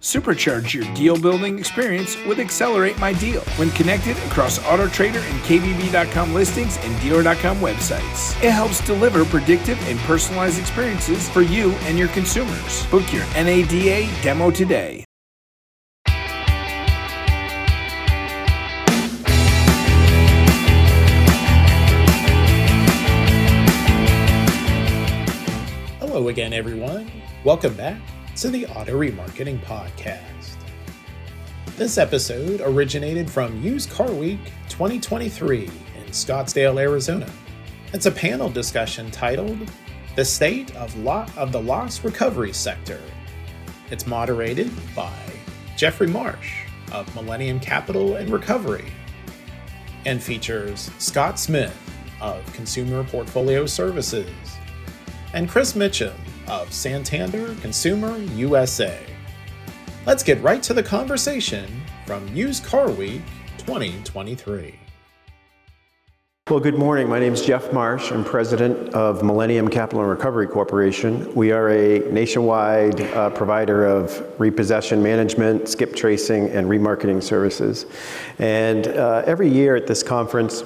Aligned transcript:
Supercharge 0.00 0.72
your 0.72 0.94
deal 0.94 1.20
building 1.20 1.58
experience 1.58 2.16
with 2.24 2.40
Accelerate 2.40 2.98
My 2.98 3.12
Deal 3.12 3.42
when 3.56 3.70
connected 3.72 4.16
across 4.18 4.58
AutoTrader 4.60 5.20
and 5.30 5.40
KBB.com 5.42 6.32
listings 6.32 6.78
and 6.78 6.98
Dealer.com 7.02 7.58
websites. 7.58 8.34
It 8.42 8.50
helps 8.50 8.80
deliver 8.86 9.26
predictive 9.26 9.78
and 9.88 9.98
personalized 10.00 10.58
experiences 10.58 11.28
for 11.28 11.42
you 11.42 11.72
and 11.82 11.98
your 11.98 12.08
consumers. 12.08 12.86
Book 12.86 13.12
your 13.12 13.26
NADA 13.34 14.08
demo 14.22 14.50
today. 14.50 15.04
Hello 25.98 26.28
again, 26.28 26.54
everyone. 26.54 27.12
Welcome 27.44 27.74
back 27.74 28.00
to 28.40 28.48
the 28.48 28.64
Auto 28.68 28.98
Remarketing 28.98 29.62
Podcast. 29.64 30.56
This 31.76 31.98
episode 31.98 32.62
originated 32.62 33.30
from 33.30 33.62
Used 33.62 33.90
Car 33.90 34.10
Week 34.10 34.40
2023 34.70 35.64
in 35.64 36.04
Scottsdale, 36.06 36.80
Arizona. 36.80 37.30
It's 37.92 38.06
a 38.06 38.10
panel 38.10 38.48
discussion 38.48 39.10
titled 39.10 39.70
The 40.16 40.24
State 40.24 40.74
of, 40.76 41.06
of 41.06 41.52
the 41.52 41.60
Loss 41.60 42.02
Recovery 42.02 42.54
Sector. 42.54 42.98
It's 43.90 44.06
moderated 44.06 44.70
by 44.96 45.12
Jeffrey 45.76 46.06
Marsh 46.06 46.64
of 46.92 47.14
Millennium 47.14 47.60
Capital 47.60 48.16
and 48.16 48.30
Recovery 48.30 48.90
and 50.06 50.22
features 50.22 50.90
Scott 50.96 51.38
Smith 51.38 51.76
of 52.22 52.50
Consumer 52.54 53.04
Portfolio 53.04 53.66
Services 53.66 54.30
and 55.34 55.46
Chris 55.46 55.76
Mitcham 55.76 56.14
of 56.50 56.72
Santander 56.72 57.54
Consumer 57.60 58.18
USA. 58.18 58.98
Let's 60.04 60.24
get 60.24 60.42
right 60.42 60.60
to 60.64 60.74
the 60.74 60.82
conversation 60.82 61.70
from 62.04 62.26
Used 62.34 62.64
Car 62.64 62.90
Week 62.90 63.22
2023. 63.58 64.74
Well, 66.50 66.58
good 66.58 66.74
morning. 66.74 67.08
My 67.08 67.20
name 67.20 67.32
is 67.32 67.42
Jeff 67.42 67.72
Marsh. 67.72 68.10
I'm 68.10 68.24
president 68.24 68.92
of 68.92 69.22
Millennium 69.22 69.68
Capital 69.68 70.00
and 70.00 70.10
Recovery 70.10 70.48
Corporation. 70.48 71.32
We 71.36 71.52
are 71.52 71.70
a 71.70 72.00
nationwide 72.10 73.00
uh, 73.00 73.30
provider 73.30 73.86
of 73.86 74.20
repossession 74.40 75.00
management, 75.00 75.68
skip 75.68 75.94
tracing, 75.94 76.48
and 76.48 76.66
remarketing 76.66 77.22
services. 77.22 77.86
And 78.40 78.88
uh, 78.88 79.22
every 79.24 79.48
year 79.48 79.76
at 79.76 79.86
this 79.86 80.02
conference, 80.02 80.64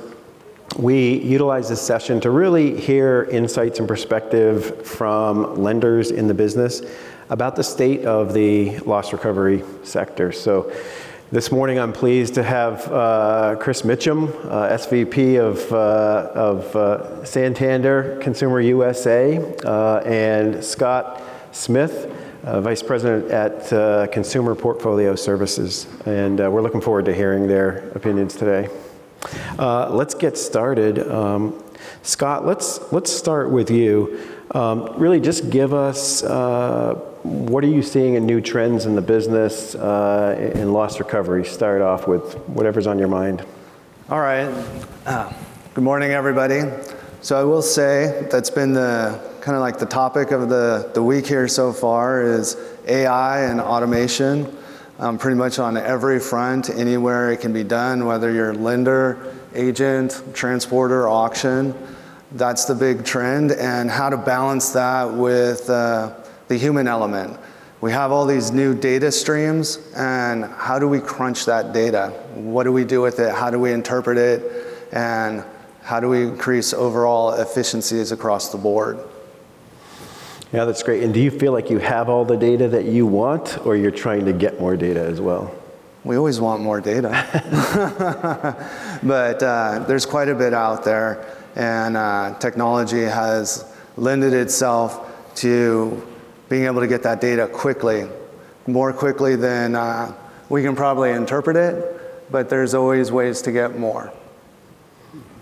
we 0.77 1.19
utilize 1.19 1.69
this 1.69 1.81
session 1.81 2.21
to 2.21 2.31
really 2.31 2.79
hear 2.81 3.29
insights 3.31 3.79
and 3.79 3.87
perspective 3.87 4.87
from 4.87 5.57
lenders 5.57 6.11
in 6.11 6.27
the 6.27 6.35
business 6.35 6.83
about 7.31 7.57
the 7.57 7.63
state 7.63 8.05
of 8.05 8.35
the 8.35 8.79
loss 8.81 9.13
recovery 9.13 9.63
sector. 9.83 10.33
So 10.33 10.73
this 11.31 11.51
morning 11.51 11.79
I'm 11.79 11.93
pleased 11.93 12.35
to 12.35 12.43
have 12.43 12.91
uh, 12.93 13.57
Chris 13.59 13.85
Mitcham, 13.85 14.25
uh, 14.25 14.69
SVP 14.71 15.41
of, 15.41 15.73
uh, 15.73 16.31
of 16.35 16.77
uh, 16.77 17.25
Santander 17.25 18.19
Consumer 18.21 18.61
USA, 18.61 19.39
uh, 19.65 19.99
and 20.01 20.63
Scott 20.63 21.23
Smith, 21.53 22.13
uh, 22.45 22.61
Vice 22.61 22.83
President 22.83 23.31
at 23.31 24.11
Consumer 24.13 24.55
Portfolio 24.55 25.15
Services. 25.15 25.87
And 26.05 26.39
we're 26.39 26.63
looking 26.63 26.81
forward 26.81 27.05
to 27.07 27.15
hearing 27.15 27.47
their 27.47 27.89
opinions 27.95 28.35
today. 28.35 28.69
Uh, 29.59 29.91
let's 29.91 30.15
get 30.15 30.37
started. 30.37 30.99
Um, 31.11 31.63
Scott, 32.03 32.47
let's, 32.47 32.93
let's 32.93 33.13
start 33.13 33.51
with 33.51 33.71
you. 33.71 34.21
Um, 34.51 34.95
really, 34.97 35.21
just 35.21 35.51
give 35.51 35.73
us 35.73 36.23
uh, 36.23 36.95
what 37.23 37.65
are 37.65 37.69
you 37.69 37.83
seeing 37.83 38.15
in 38.15 38.27
new 38.27 38.41
trends 38.41 38.85
in 38.85 38.95
the 38.95 39.01
business 39.01 39.75
uh, 39.75 40.53
in 40.55 40.73
loss 40.73 40.99
recovery? 40.99 41.45
Start 41.45 41.81
off 41.81 42.07
with 42.07 42.35
whatever's 42.49 42.87
on 42.87 42.99
your 42.99 43.09
mind. 43.09 43.45
All 44.11 44.21
right. 44.21 44.49
Uh, 45.07 45.33
good 45.73 45.85
morning, 45.85 46.11
everybody. 46.11 46.61
So 47.23 47.41
I 47.41 47.45
will 47.45 47.63
say 47.63 48.29
that's 48.31 48.51
been 48.51 48.75
the 48.75 49.19
kind 49.41 49.57
of 49.57 49.63
like 49.63 49.79
the 49.79 49.87
topic 49.87 50.31
of 50.31 50.51
the, 50.51 50.91
the 50.93 51.03
week 51.03 51.27
here 51.27 51.49
so 51.49 51.73
far 51.73 52.23
is 52.23 52.57
AI 52.87 53.45
and 53.47 53.61
automation 53.61 54.55
um, 55.05 55.19
pretty 55.19 55.37
much 55.37 55.59
on 55.59 55.77
every 55.77 56.19
front, 56.19 56.71
anywhere 56.71 57.31
it 57.31 57.43
can 57.43 57.53
be 57.53 57.63
done, 57.63 58.07
whether 58.07 58.33
you're 58.33 58.55
lender, 58.55 59.37
agent, 59.55 60.23
transporter, 60.33 61.07
auction. 61.07 61.75
That's 62.33 62.65
the 62.65 62.75
big 62.75 63.05
trend, 63.05 63.53
and 63.53 63.91
how 63.91 64.09
to 64.09 64.17
balance 64.17 64.71
that 64.71 65.13
with 65.13 65.69
uh, 65.69 66.15
the 66.49 66.57
human 66.57 66.89
element. 66.89 67.39
We 67.83 67.93
have 67.93 68.13
all 68.13 68.25
these 68.25 68.51
new 68.51 68.75
data 68.75 69.13
streams, 69.13 69.77
and 69.95 70.47
how 70.47 70.79
do 70.79 70.89
we 70.89 71.01
crunch 71.01 71.45
that 71.45 71.75
data? 71.75 72.09
What 72.35 72.65
do 72.65 72.73
we 72.73 72.85
do 72.85 73.03
with 73.03 73.21
it? 73.21 73.35
How 73.35 73.51
do 73.51 73.59
we 73.59 73.73
interpret 73.73 74.17
it? 74.17 74.89
And 74.91 75.45
how 75.83 76.01
do 76.01 76.09
we 76.09 76.23
increase 76.23 76.73
overall 76.73 77.35
efficiencies 77.35 78.11
across 78.11 78.51
the 78.51 78.59
board? 78.59 78.99
Yeah, 80.55 80.67
that's 80.67 80.85
great. 80.85 81.03
And 81.03 81.13
do 81.13 81.19
you 81.19 81.33
feel 81.33 81.51
like 81.51 81.69
you 81.69 81.79
have 81.81 82.09
all 82.09 82.25
the 82.25 82.37
data 82.37 82.69
that 82.69 82.85
you 82.85 83.07
want, 83.07 83.59
or 83.67 83.75
you're 83.75 83.91
trying 83.91 84.25
to 84.27 84.33
get 84.33 84.61
more 84.61 84.77
data 84.77 85.01
as 85.01 85.21
well? 85.21 85.53
We 86.05 86.17
always 86.17 86.39
want 86.39 86.63
more 86.63 86.81
data. 86.81 87.11
but 89.03 89.43
uh, 89.43 89.85
there's 89.89 90.07
quite 90.07 90.29
a 90.29 90.35
bit 90.35 90.55
out 90.55 90.85
there, 90.85 91.27
and 91.57 91.97
uh, 91.97 92.39
technology 92.39 93.03
has 93.03 93.65
lended 93.97 94.33
itself 94.33 95.35
to 95.37 96.07
being 96.49 96.67
able 96.67 96.83
to 96.83 96.87
get 96.87 97.03
that 97.03 97.21
data 97.21 97.49
quickly, 97.49 98.09
more 98.69 98.93
quickly 98.93 99.35
than 99.35 99.75
uh, 99.75 100.15
we 100.51 100.63
can 100.63 100.77
probably 100.77 101.11
interpret 101.11 101.57
it, 101.57 102.31
but 102.31 102.49
there's 102.49 102.75
always 102.75 103.11
ways 103.11 103.43
to 103.43 103.51
get 103.51 103.77
more. 103.77 104.13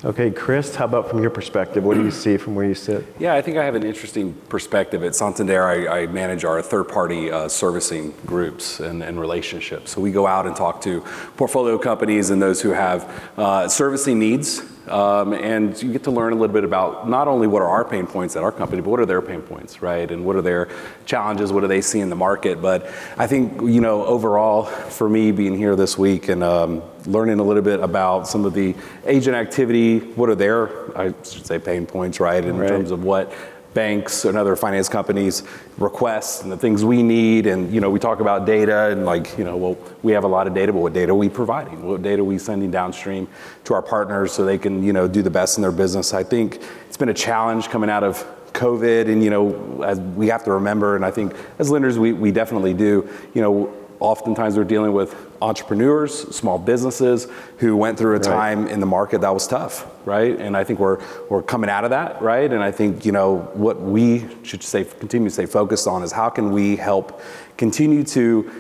Okay, 0.05 0.33
Chris, 0.33 0.75
how 0.75 0.87
about 0.87 1.09
from 1.09 1.23
your 1.23 1.31
perspective? 1.31 1.85
What 1.85 1.95
do 1.95 2.03
you 2.03 2.11
see 2.25 2.37
from 2.37 2.57
where 2.57 2.65
you 2.65 2.75
sit? 2.75 3.07
Yeah, 3.21 3.35
I 3.35 3.43
think 3.43 3.57
I 3.57 3.65
have 3.65 3.77
an 3.77 3.85
interesting 3.85 4.33
perspective. 4.49 5.05
At 5.05 5.15
Santander, 5.15 5.63
I, 5.63 6.03
I 6.03 6.07
manage 6.09 6.45
our 6.45 6.61
third 6.61 6.89
party 6.89 7.31
uh, 7.31 7.47
servicing 7.47 8.13
groups 8.27 8.81
and, 8.81 9.01
and, 9.05 9.21
relationships. 9.21 9.93
So 9.93 10.01
we 10.01 10.11
go 10.11 10.27
out 10.27 10.45
and 10.49 10.57
talk 10.57 10.81
to 10.83 11.03
portfolio 11.37 11.79
companies 11.79 12.31
and 12.31 12.43
those 12.43 12.61
who 12.61 12.71
have 12.71 13.05
uh, 13.37 13.69
servicing 13.69 14.19
needs 14.19 14.63
um, 14.89 15.33
and 15.33 15.81
you 15.81 15.93
get 15.93 16.03
to 16.05 16.11
learn 16.11 16.33
a 16.33 16.37
little 16.37 16.53
bit 16.53 16.65
about 16.65 17.09
not 17.09 17.29
only 17.29 17.47
what 17.47 17.63
are 17.63 17.69
our 17.69 17.85
pain 17.85 18.07
points 18.07 18.35
at 18.35 18.43
our 18.43 18.51
company, 18.51 18.83
but 18.83 18.91
what 18.91 18.99
are 18.99 19.07
their 19.07 19.23
pain 19.23 19.41
points, 19.41 19.81
right? 19.81 20.11
And 20.11 20.25
what 20.25 20.35
are 20.35 20.43
their 20.43 20.69
challenges? 21.07 21.53
What 21.53 21.61
do 21.61 21.69
they 21.69 21.81
see 21.81 22.01
in 22.01 22.11
the 22.11 22.17
market? 22.17 22.61
But 22.61 22.91
I 23.17 23.29
think, 23.29 23.61
you 23.63 23.81
know, 23.81 24.05
overall, 24.05 24.65
for 24.65 25.09
me 25.09 25.31
being 25.31 25.57
here 25.57 25.77
this 25.77 25.97
week 25.97 26.29
and 26.29 26.43
um, 26.43 26.83
learning 27.07 27.39
a 27.39 27.43
little 27.43 27.63
bit 27.63 27.81
about 27.81 28.29
some 28.29 28.45
of 28.45 28.55
the 28.55 28.75
agent 29.07 29.37
activity, 29.37 29.99
what 29.99 30.29
are 30.29 30.35
their, 30.35 30.97
I 30.99 31.15
should 31.23 31.47
say, 31.47 31.59
pain 31.59 31.87
points, 31.87 32.21
right? 32.21 32.45
In 32.45 32.59
right. 32.59 32.69
terms 32.69 32.91
of 32.91 33.05
what 33.05 33.33
banks 33.75 34.25
and 34.25 34.37
other 34.37 34.55
finance 34.55 34.89
companies 34.89 35.43
request 35.79 36.43
and 36.43 36.53
the 36.53 36.57
things 36.57 36.85
we 36.85 37.03
need 37.03 37.47
and 37.47 37.73
you 37.73 37.81
know 37.81 37.89
we 37.89 37.99
talk 37.99 38.21
about 38.21 38.45
data 38.45 38.91
and 38.91 39.07
like 39.07 39.37
you 39.39 39.45
know 39.45 39.57
well 39.57 39.79
we 40.03 40.13
have 40.13 40.25
a 40.25 40.29
lot 40.29 40.47
of 40.47 40.53
data 40.53 40.73
but 40.73 40.81
what 40.81 40.93
data 40.93 41.11
are 41.11 41.17
we 41.17 41.29
providing 41.29 41.83
what 41.83 42.03
data 42.03 42.21
are 42.21 42.25
we 42.25 42.39
sending 42.39 42.71
downstream 42.71 43.27
to 43.65 43.73
our 43.73 43.81
partners 43.81 44.31
so 44.31 44.45
they 44.45 44.59
can 44.59 44.83
you 44.83 44.93
know 44.93 45.09
do 45.09 45.23
the 45.23 45.31
best 45.31 45.57
in 45.57 45.63
their 45.63 45.73
business 45.73 46.13
i 46.13 46.23
think 46.23 46.61
it's 46.87 46.99
been 46.99 47.09
a 47.09 47.15
challenge 47.15 47.69
coming 47.69 47.89
out 47.89 48.05
of 48.05 48.23
covid 48.53 49.11
and 49.11 49.25
you 49.25 49.31
know 49.31 49.83
as 49.83 49.99
we 50.01 50.29
have 50.29 50.45
to 50.45 50.53
remember 50.53 50.95
and 50.95 51.05
i 51.05 51.11
think 51.11 51.35
as 51.59 51.71
lenders 51.71 51.99
we, 51.99 52.13
we 52.13 52.31
definitely 52.31 52.75
do 52.75 53.09
you 53.33 53.41
know 53.41 53.73
oftentimes 54.03 54.57
we're 54.57 54.65
dealing 54.65 54.93
with 54.93 55.15
entrepreneurs, 55.41 56.35
small 56.35 56.59
businesses 56.59 57.29
who 57.59 57.77
went 57.77 57.97
through 57.97 58.17
a 58.17 58.19
right. 58.19 58.23
time 58.23 58.67
in 58.67 58.81
the 58.81 58.87
market 58.87 59.21
that 59.21 59.33
was 59.33 59.47
tough, 59.47 59.87
right? 60.05 60.39
And 60.39 60.57
I 60.57 60.65
think 60.65 60.81
we're 60.81 61.01
we're 61.31 61.43
coming 61.43 61.71
out 61.71 61.85
of 61.85 61.91
that, 61.91 62.21
right? 62.21 62.53
And 62.53 62.63
I 62.63 62.73
think 62.73 63.07
you 63.07 63.13
know 63.13 63.39
what 63.55 63.81
we 63.81 64.27
should 64.43 64.63
say 64.63 64.85
continue 64.85 65.29
to 65.29 65.33
stay 65.33 65.47
focused 65.47 65.87
on 65.87 66.03
is 66.03 66.13
how 66.13 66.29
can 66.29 66.51
we 66.51 66.77
help 66.77 67.21
continue 67.57 68.03
to 68.05 68.51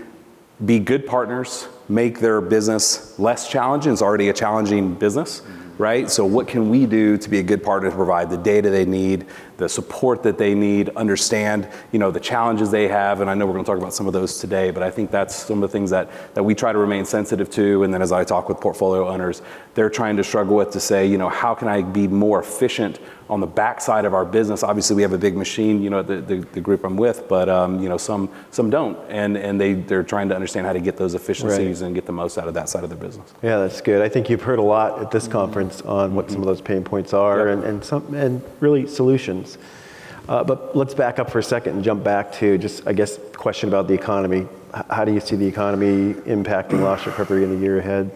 be 0.64 0.78
good 0.78 1.06
partners, 1.06 1.66
make 1.88 2.20
their 2.20 2.40
business 2.40 3.18
less 3.18 3.50
challenging. 3.50 3.92
It's 3.92 4.02
already 4.02 4.28
a 4.28 4.32
challenging 4.32 4.94
business. 4.94 5.42
Right? 5.78 6.08
So 6.08 6.24
what 6.24 6.46
can 6.46 6.68
we 6.68 6.86
do 6.86 7.16
to 7.16 7.30
be 7.30 7.38
a 7.38 7.42
good 7.42 7.64
partner 7.64 7.90
to 7.90 7.96
provide 7.96 8.30
the 8.30 8.36
data 8.36 8.70
they 8.70 8.84
need, 8.84 9.26
the 9.62 9.68
support 9.68 10.24
that 10.24 10.38
they 10.38 10.54
need, 10.54 10.88
understand, 10.96 11.68
you 11.92 11.98
know, 12.00 12.10
the 12.10 12.18
challenges 12.18 12.72
they 12.72 12.88
have, 12.88 13.20
and 13.20 13.30
I 13.30 13.34
know 13.34 13.46
we're 13.46 13.52
going 13.52 13.64
to 13.64 13.70
talk 13.70 13.78
about 13.78 13.94
some 13.94 14.08
of 14.08 14.12
those 14.12 14.38
today, 14.38 14.72
but 14.72 14.82
I 14.82 14.90
think 14.90 15.12
that's 15.12 15.36
some 15.36 15.62
of 15.62 15.70
the 15.70 15.72
things 15.72 15.90
that, 15.90 16.10
that 16.34 16.42
we 16.42 16.52
try 16.52 16.72
to 16.72 16.78
remain 16.78 17.04
sensitive 17.04 17.48
to, 17.50 17.84
and 17.84 17.94
then 17.94 18.02
as 18.02 18.10
I 18.10 18.24
talk 18.24 18.48
with 18.48 18.58
portfolio 18.60 19.08
owners, 19.08 19.40
they're 19.74 19.88
trying 19.88 20.16
to 20.16 20.24
struggle 20.24 20.56
with 20.56 20.72
to 20.72 20.80
say, 20.80 21.06
you 21.06 21.16
know, 21.16 21.28
how 21.28 21.54
can 21.54 21.68
I 21.68 21.82
be 21.82 22.08
more 22.08 22.40
efficient 22.40 22.98
on 23.32 23.40
the 23.40 23.46
backside 23.46 24.04
of 24.04 24.12
our 24.12 24.26
business, 24.26 24.62
obviously 24.62 24.94
we 24.94 25.00
have 25.00 25.14
a 25.14 25.18
big 25.18 25.34
machine, 25.34 25.82
you 25.82 25.88
know, 25.88 26.02
the, 26.02 26.16
the, 26.16 26.36
the 26.52 26.60
group 26.60 26.84
I'm 26.84 26.98
with, 26.98 27.28
but 27.28 27.48
um, 27.48 27.82
you 27.82 27.88
know, 27.88 27.96
some 27.96 28.28
some 28.50 28.68
don't, 28.68 28.98
and 29.08 29.38
and 29.38 29.58
they 29.58 29.72
they're 29.72 30.02
trying 30.02 30.28
to 30.28 30.34
understand 30.34 30.66
how 30.66 30.74
to 30.74 30.80
get 30.80 30.98
those 30.98 31.14
efficiencies 31.14 31.80
right. 31.80 31.86
and 31.86 31.94
get 31.94 32.04
the 32.04 32.12
most 32.12 32.36
out 32.36 32.46
of 32.46 32.52
that 32.54 32.68
side 32.68 32.84
of 32.84 32.90
their 32.90 32.98
business. 32.98 33.32
Yeah, 33.42 33.58
that's 33.58 33.80
good. 33.80 34.02
I 34.02 34.08
think 34.10 34.28
you've 34.28 34.42
heard 34.42 34.58
a 34.58 34.62
lot 34.62 35.00
at 35.00 35.10
this 35.10 35.26
conference 35.26 35.80
on 35.80 36.14
what 36.14 36.30
some 36.30 36.40
of 36.40 36.46
those 36.46 36.60
pain 36.60 36.84
points 36.84 37.14
are, 37.14 37.48
yep. 37.48 37.56
and 37.56 37.64
and 37.64 37.84
some 37.84 38.14
and 38.14 38.42
really 38.60 38.86
solutions. 38.86 39.51
Uh, 40.28 40.44
but 40.44 40.76
let's 40.76 40.94
back 40.94 41.18
up 41.18 41.30
for 41.30 41.38
a 41.38 41.42
second 41.42 41.74
and 41.74 41.84
jump 41.84 42.04
back 42.04 42.32
to 42.32 42.56
just, 42.58 42.86
I 42.86 42.92
guess, 42.92 43.18
question 43.36 43.68
about 43.68 43.88
the 43.88 43.94
economy. 43.94 44.46
how 44.90 45.04
do 45.04 45.12
you 45.12 45.20
see 45.20 45.36
the 45.36 45.46
economy 45.46 46.14
impacting 46.24 46.80
loss 46.80 47.06
recovery 47.06 47.44
in 47.44 47.50
the 47.50 47.58
year 47.58 47.78
ahead? 47.78 48.10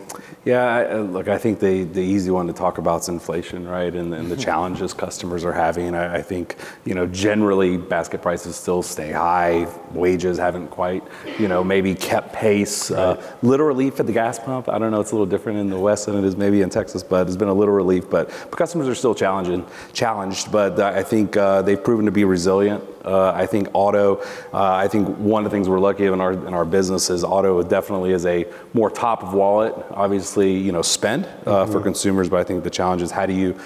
Yeah, 0.47 0.63
I, 0.63 0.85
uh, 0.93 0.99
look, 0.99 1.27
I 1.27 1.39
think 1.39 1.59
the, 1.59 1.83
the 1.83 2.01
easy 2.01 2.31
one 2.31 2.47
to 2.47 2.53
talk 2.53 2.79
about 2.79 3.01
is 3.01 3.09
inflation, 3.09 3.67
right? 3.67 3.93
And, 3.93 4.15
and 4.15 4.31
the 4.31 4.37
challenges 4.37 4.95
customers 4.95 5.45
are 5.45 5.53
having. 5.53 5.93
I, 5.97 6.19
I, 6.19 6.23
think, 6.23 6.55
you 6.85 6.95
know, 6.95 7.05
generally 7.05 7.77
basket 7.77 8.23
prices 8.23 8.55
still 8.55 8.81
stay 8.81 9.11
high. 9.11 9.67
Wages 9.91 10.39
haven't 10.39 10.69
quite, 10.69 11.03
you 11.41 11.49
know, 11.49 11.65
maybe 11.65 11.97
kept 11.97 12.33
pace. 12.33 12.93
Uh, 12.93 12.95
right. 12.95 13.27
Uh, 13.27 13.37
little 13.43 13.67
relief 13.67 13.99
at 13.99 14.07
the 14.07 14.13
gas 14.13 14.39
pump. 14.39 14.69
I 14.69 14.79
don't 14.79 14.93
know, 14.93 15.01
it's 15.01 15.11
a 15.11 15.17
little 15.17 15.27
different 15.27 15.59
in 15.59 15.69
the 15.69 15.81
West 15.81 16.07
than 16.07 16.17
it 16.17 16.23
is 16.23 16.37
maybe 16.37 16.63
in 16.63 16.71
Texas, 16.71 17.03
but 17.03 17.27
it's 17.27 17.37
been 17.37 17.49
a 17.49 17.55
little 17.55 17.75
relief. 17.75 18.09
But, 18.09 18.29
but 18.29 18.57
customers 18.57 18.87
are 18.87 18.95
still 18.95 19.17
challenging, 19.17 19.67
challenged, 19.95 20.53
but 20.53 20.79
I 20.79 21.03
think 21.03 21.37
uh, 21.37 21.63
they've 21.63 21.83
proven 21.83 22.07
to 22.07 22.13
be 22.13 22.23
resilient. 22.23 22.85
Uh, 23.07 23.31
I 23.31 23.47
think 23.47 23.69
auto, 23.73 24.17
uh, 24.53 24.75
I 24.75 24.89
think 24.89 25.09
one 25.19 25.45
of 25.45 25.51
the 25.51 25.57
things 25.57 25.69
we're 25.69 25.79
lucky 25.79 26.07
in 26.07 26.21
our, 26.21 26.33
in 26.33 26.53
our 26.53 26.65
business 26.65 27.09
is 27.09 27.23
auto 27.23 27.63
definitely 27.63 28.11
is 28.11 28.27
a 28.27 28.47
more 28.75 28.91
top 28.91 29.23
of 29.23 29.33
wallet, 29.33 29.75
obviously, 29.91 30.36
you 30.45 30.73
know, 30.73 30.83
spend 30.83 31.25
uh, 31.25 31.29
mm-hmm. 31.29 31.73
for 31.73 31.81
consumers, 31.81 32.29
but 32.29 32.41
I 32.41 32.45
think 32.45 32.65
the 32.65 32.71
challenge 32.71 33.03
is 33.03 33.11
how 33.11 33.27
do 33.27 33.33
you 33.33 33.59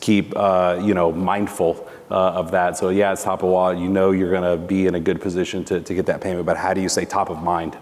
keep, 0.00 0.32
uh, 0.36 0.80
you 0.82 0.94
know, 0.94 1.12
mindful 1.12 1.88
uh, 2.10 2.14
of 2.14 2.50
that. 2.52 2.76
So 2.76 2.90
yeah, 2.90 3.12
it's 3.12 3.24
top 3.24 3.42
of 3.42 3.50
wallet. 3.50 3.78
You 3.78 3.88
know 3.88 4.10
you're 4.10 4.30
going 4.30 4.42
to 4.42 4.56
be 4.56 4.86
in 4.86 4.94
a 4.94 5.00
good 5.00 5.20
position 5.20 5.64
to, 5.66 5.80
to 5.80 5.94
get 5.94 6.06
that 6.06 6.20
payment, 6.20 6.46
but 6.46 6.56
how 6.56 6.74
do 6.74 6.80
you 6.80 6.88
stay 6.88 7.04
top 7.04 7.30
of 7.30 7.42
mind? 7.42 7.76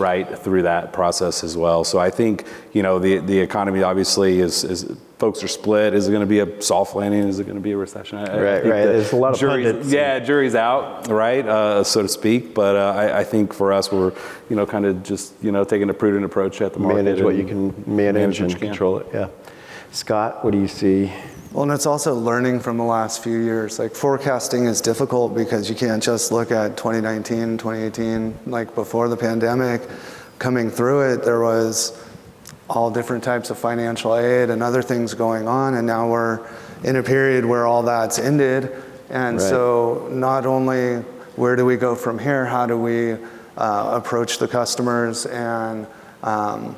Right 0.00 0.38
through 0.38 0.62
that 0.62 0.92
process 0.92 1.44
as 1.44 1.56
well. 1.56 1.84
So 1.84 1.98
I 1.98 2.10
think 2.10 2.46
you 2.72 2.82
know 2.82 2.98
the 2.98 3.18
the 3.18 3.38
economy 3.38 3.82
obviously 3.82 4.40
is 4.40 4.64
is 4.64 4.96
folks 5.18 5.44
are 5.44 5.48
split. 5.48 5.92
Is 5.92 6.08
it 6.08 6.12
going 6.12 6.22
to 6.22 6.26
be 6.26 6.40
a 6.40 6.62
soft 6.62 6.96
landing? 6.96 7.28
Is 7.28 7.38
it 7.38 7.44
going 7.44 7.58
to 7.58 7.62
be 7.62 7.72
a 7.72 7.76
recession? 7.76 8.18
I, 8.18 8.22
right, 8.22 8.64
right. 8.64 8.86
There's 8.86 9.12
a 9.12 9.16
lot 9.16 9.34
of 9.34 9.38
jury's, 9.38 9.66
pundits. 9.66 9.92
Yeah, 9.92 10.18
jury's 10.18 10.54
out, 10.54 11.08
right, 11.08 11.46
uh, 11.46 11.84
so 11.84 12.02
to 12.02 12.08
speak. 12.08 12.54
But 12.54 12.76
uh, 12.76 12.94
I, 12.96 13.18
I, 13.20 13.24
think 13.24 13.52
for 13.52 13.72
us, 13.72 13.92
we're 13.92 14.12
you 14.48 14.56
know 14.56 14.66
kind 14.66 14.86
of 14.86 15.02
just 15.02 15.34
you 15.42 15.52
know 15.52 15.62
taking 15.62 15.90
a 15.90 15.94
prudent 15.94 16.24
approach 16.24 16.60
at 16.62 16.72
the 16.72 16.80
market. 16.80 17.04
Manage 17.04 17.22
what 17.22 17.36
you 17.36 17.44
can 17.44 17.68
manage, 17.86 18.40
manage 18.40 18.40
and 18.40 18.58
control 18.58 18.98
it. 18.98 19.06
Yeah. 19.12 19.28
Scott, 19.92 20.44
what 20.44 20.52
do 20.52 20.58
you 20.58 20.68
see? 20.68 21.12
Well, 21.52 21.64
and 21.64 21.72
it's 21.72 21.86
also 21.86 22.14
learning 22.14 22.60
from 22.60 22.76
the 22.76 22.84
last 22.84 23.24
few 23.24 23.38
years. 23.38 23.80
Like 23.80 23.92
forecasting 23.92 24.66
is 24.66 24.80
difficult 24.80 25.34
because 25.34 25.68
you 25.68 25.74
can't 25.74 26.00
just 26.00 26.30
look 26.30 26.52
at 26.52 26.76
2019, 26.76 27.58
2018, 27.58 28.38
like 28.46 28.72
before 28.76 29.08
the 29.08 29.16
pandemic. 29.16 29.82
Coming 30.38 30.70
through 30.70 31.12
it, 31.12 31.24
there 31.24 31.40
was 31.40 32.00
all 32.68 32.88
different 32.88 33.24
types 33.24 33.50
of 33.50 33.58
financial 33.58 34.16
aid 34.16 34.48
and 34.48 34.62
other 34.62 34.80
things 34.80 35.12
going 35.12 35.48
on. 35.48 35.74
And 35.74 35.88
now 35.88 36.08
we're 36.08 36.48
in 36.84 36.94
a 36.94 37.02
period 37.02 37.44
where 37.44 37.66
all 37.66 37.82
that's 37.82 38.20
ended. 38.20 38.72
And 39.08 39.38
right. 39.38 39.48
so, 39.48 40.08
not 40.12 40.46
only 40.46 40.98
where 41.34 41.56
do 41.56 41.64
we 41.64 41.76
go 41.76 41.96
from 41.96 42.20
here, 42.20 42.46
how 42.46 42.66
do 42.66 42.78
we 42.78 43.16
uh, 43.56 43.90
approach 43.92 44.38
the 44.38 44.46
customers 44.46 45.26
and 45.26 45.88
um, 46.22 46.76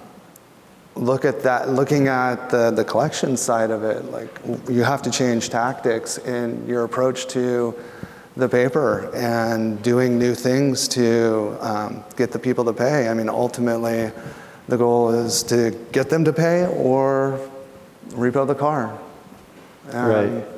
look 0.95 1.25
at 1.25 1.43
that, 1.43 1.71
looking 1.71 2.09
at 2.09 2.51
the, 2.51 2.71
the 2.71 2.85
collection 2.85 3.37
side 3.37 3.71
of 3.71 3.83
it, 3.83 4.05
like 4.07 4.31
you 4.69 4.83
have 4.83 5.03
to 5.03 5.11
change 5.11 5.49
tactics 5.49 6.19
in 6.19 6.67
your 6.67 6.85
approach 6.85 7.27
to 7.29 7.75
the 8.37 8.49
paper 8.49 9.11
and 9.15 9.83
doing 9.83 10.19
new 10.19 10.35
things 10.35 10.89
to 10.89 11.57
um, 11.61 12.05
get 12.17 12.33
the 12.33 12.39
people 12.39 12.65
to 12.65 12.73
pay. 12.73 13.09
I 13.09 13.15
mean, 13.15 13.29
ultimately, 13.29 14.11
the 14.69 14.77
goal 14.77 15.11
is 15.11 15.43
to 15.45 15.71
get 15.93 16.09
them 16.09 16.25
to 16.25 16.33
pay 16.33 16.67
or 16.67 17.39
rebuild 18.15 18.49
the 18.49 18.55
car. 18.55 18.99
And 19.91 20.37
right. 20.37 20.49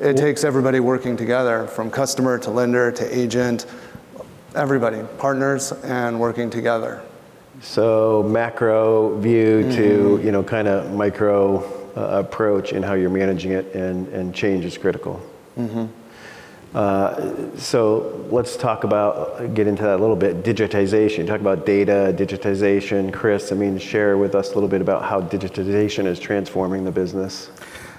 It 0.00 0.16
takes 0.16 0.42
everybody 0.42 0.80
working 0.80 1.16
together 1.16 1.68
from 1.68 1.88
customer 1.88 2.36
to 2.38 2.50
lender 2.50 2.90
to 2.90 3.16
agent, 3.18 3.66
everybody, 4.54 5.02
partners 5.18 5.70
and 5.70 6.18
working 6.18 6.50
together. 6.50 7.02
So 7.60 8.22
macro 8.24 9.18
view 9.18 9.62
mm-hmm. 9.62 9.76
to, 9.76 10.20
you 10.24 10.32
know, 10.32 10.42
kind 10.42 10.68
of 10.68 10.92
micro 10.92 11.62
uh, 11.96 12.20
approach 12.24 12.72
in 12.72 12.82
how 12.82 12.94
you're 12.94 13.10
managing 13.10 13.52
it 13.52 13.74
and, 13.74 14.08
and 14.08 14.34
change 14.34 14.64
is 14.64 14.78
critical. 14.78 15.20
Mm-hmm. 15.58 15.86
Uh, 16.74 17.54
so 17.56 18.26
let's 18.30 18.56
talk 18.56 18.84
about, 18.84 19.52
get 19.52 19.66
into 19.66 19.82
that 19.82 19.98
a 19.98 20.00
little 20.00 20.16
bit, 20.16 20.42
digitization. 20.42 21.26
Talk 21.26 21.40
about 21.40 21.66
data, 21.66 22.14
digitization. 22.16 23.12
Chris, 23.12 23.52
I 23.52 23.56
mean, 23.56 23.78
share 23.78 24.16
with 24.16 24.34
us 24.34 24.52
a 24.52 24.54
little 24.54 24.70
bit 24.70 24.80
about 24.80 25.02
how 25.04 25.20
digitization 25.20 26.06
is 26.06 26.18
transforming 26.18 26.84
the 26.84 26.90
business. 26.90 27.50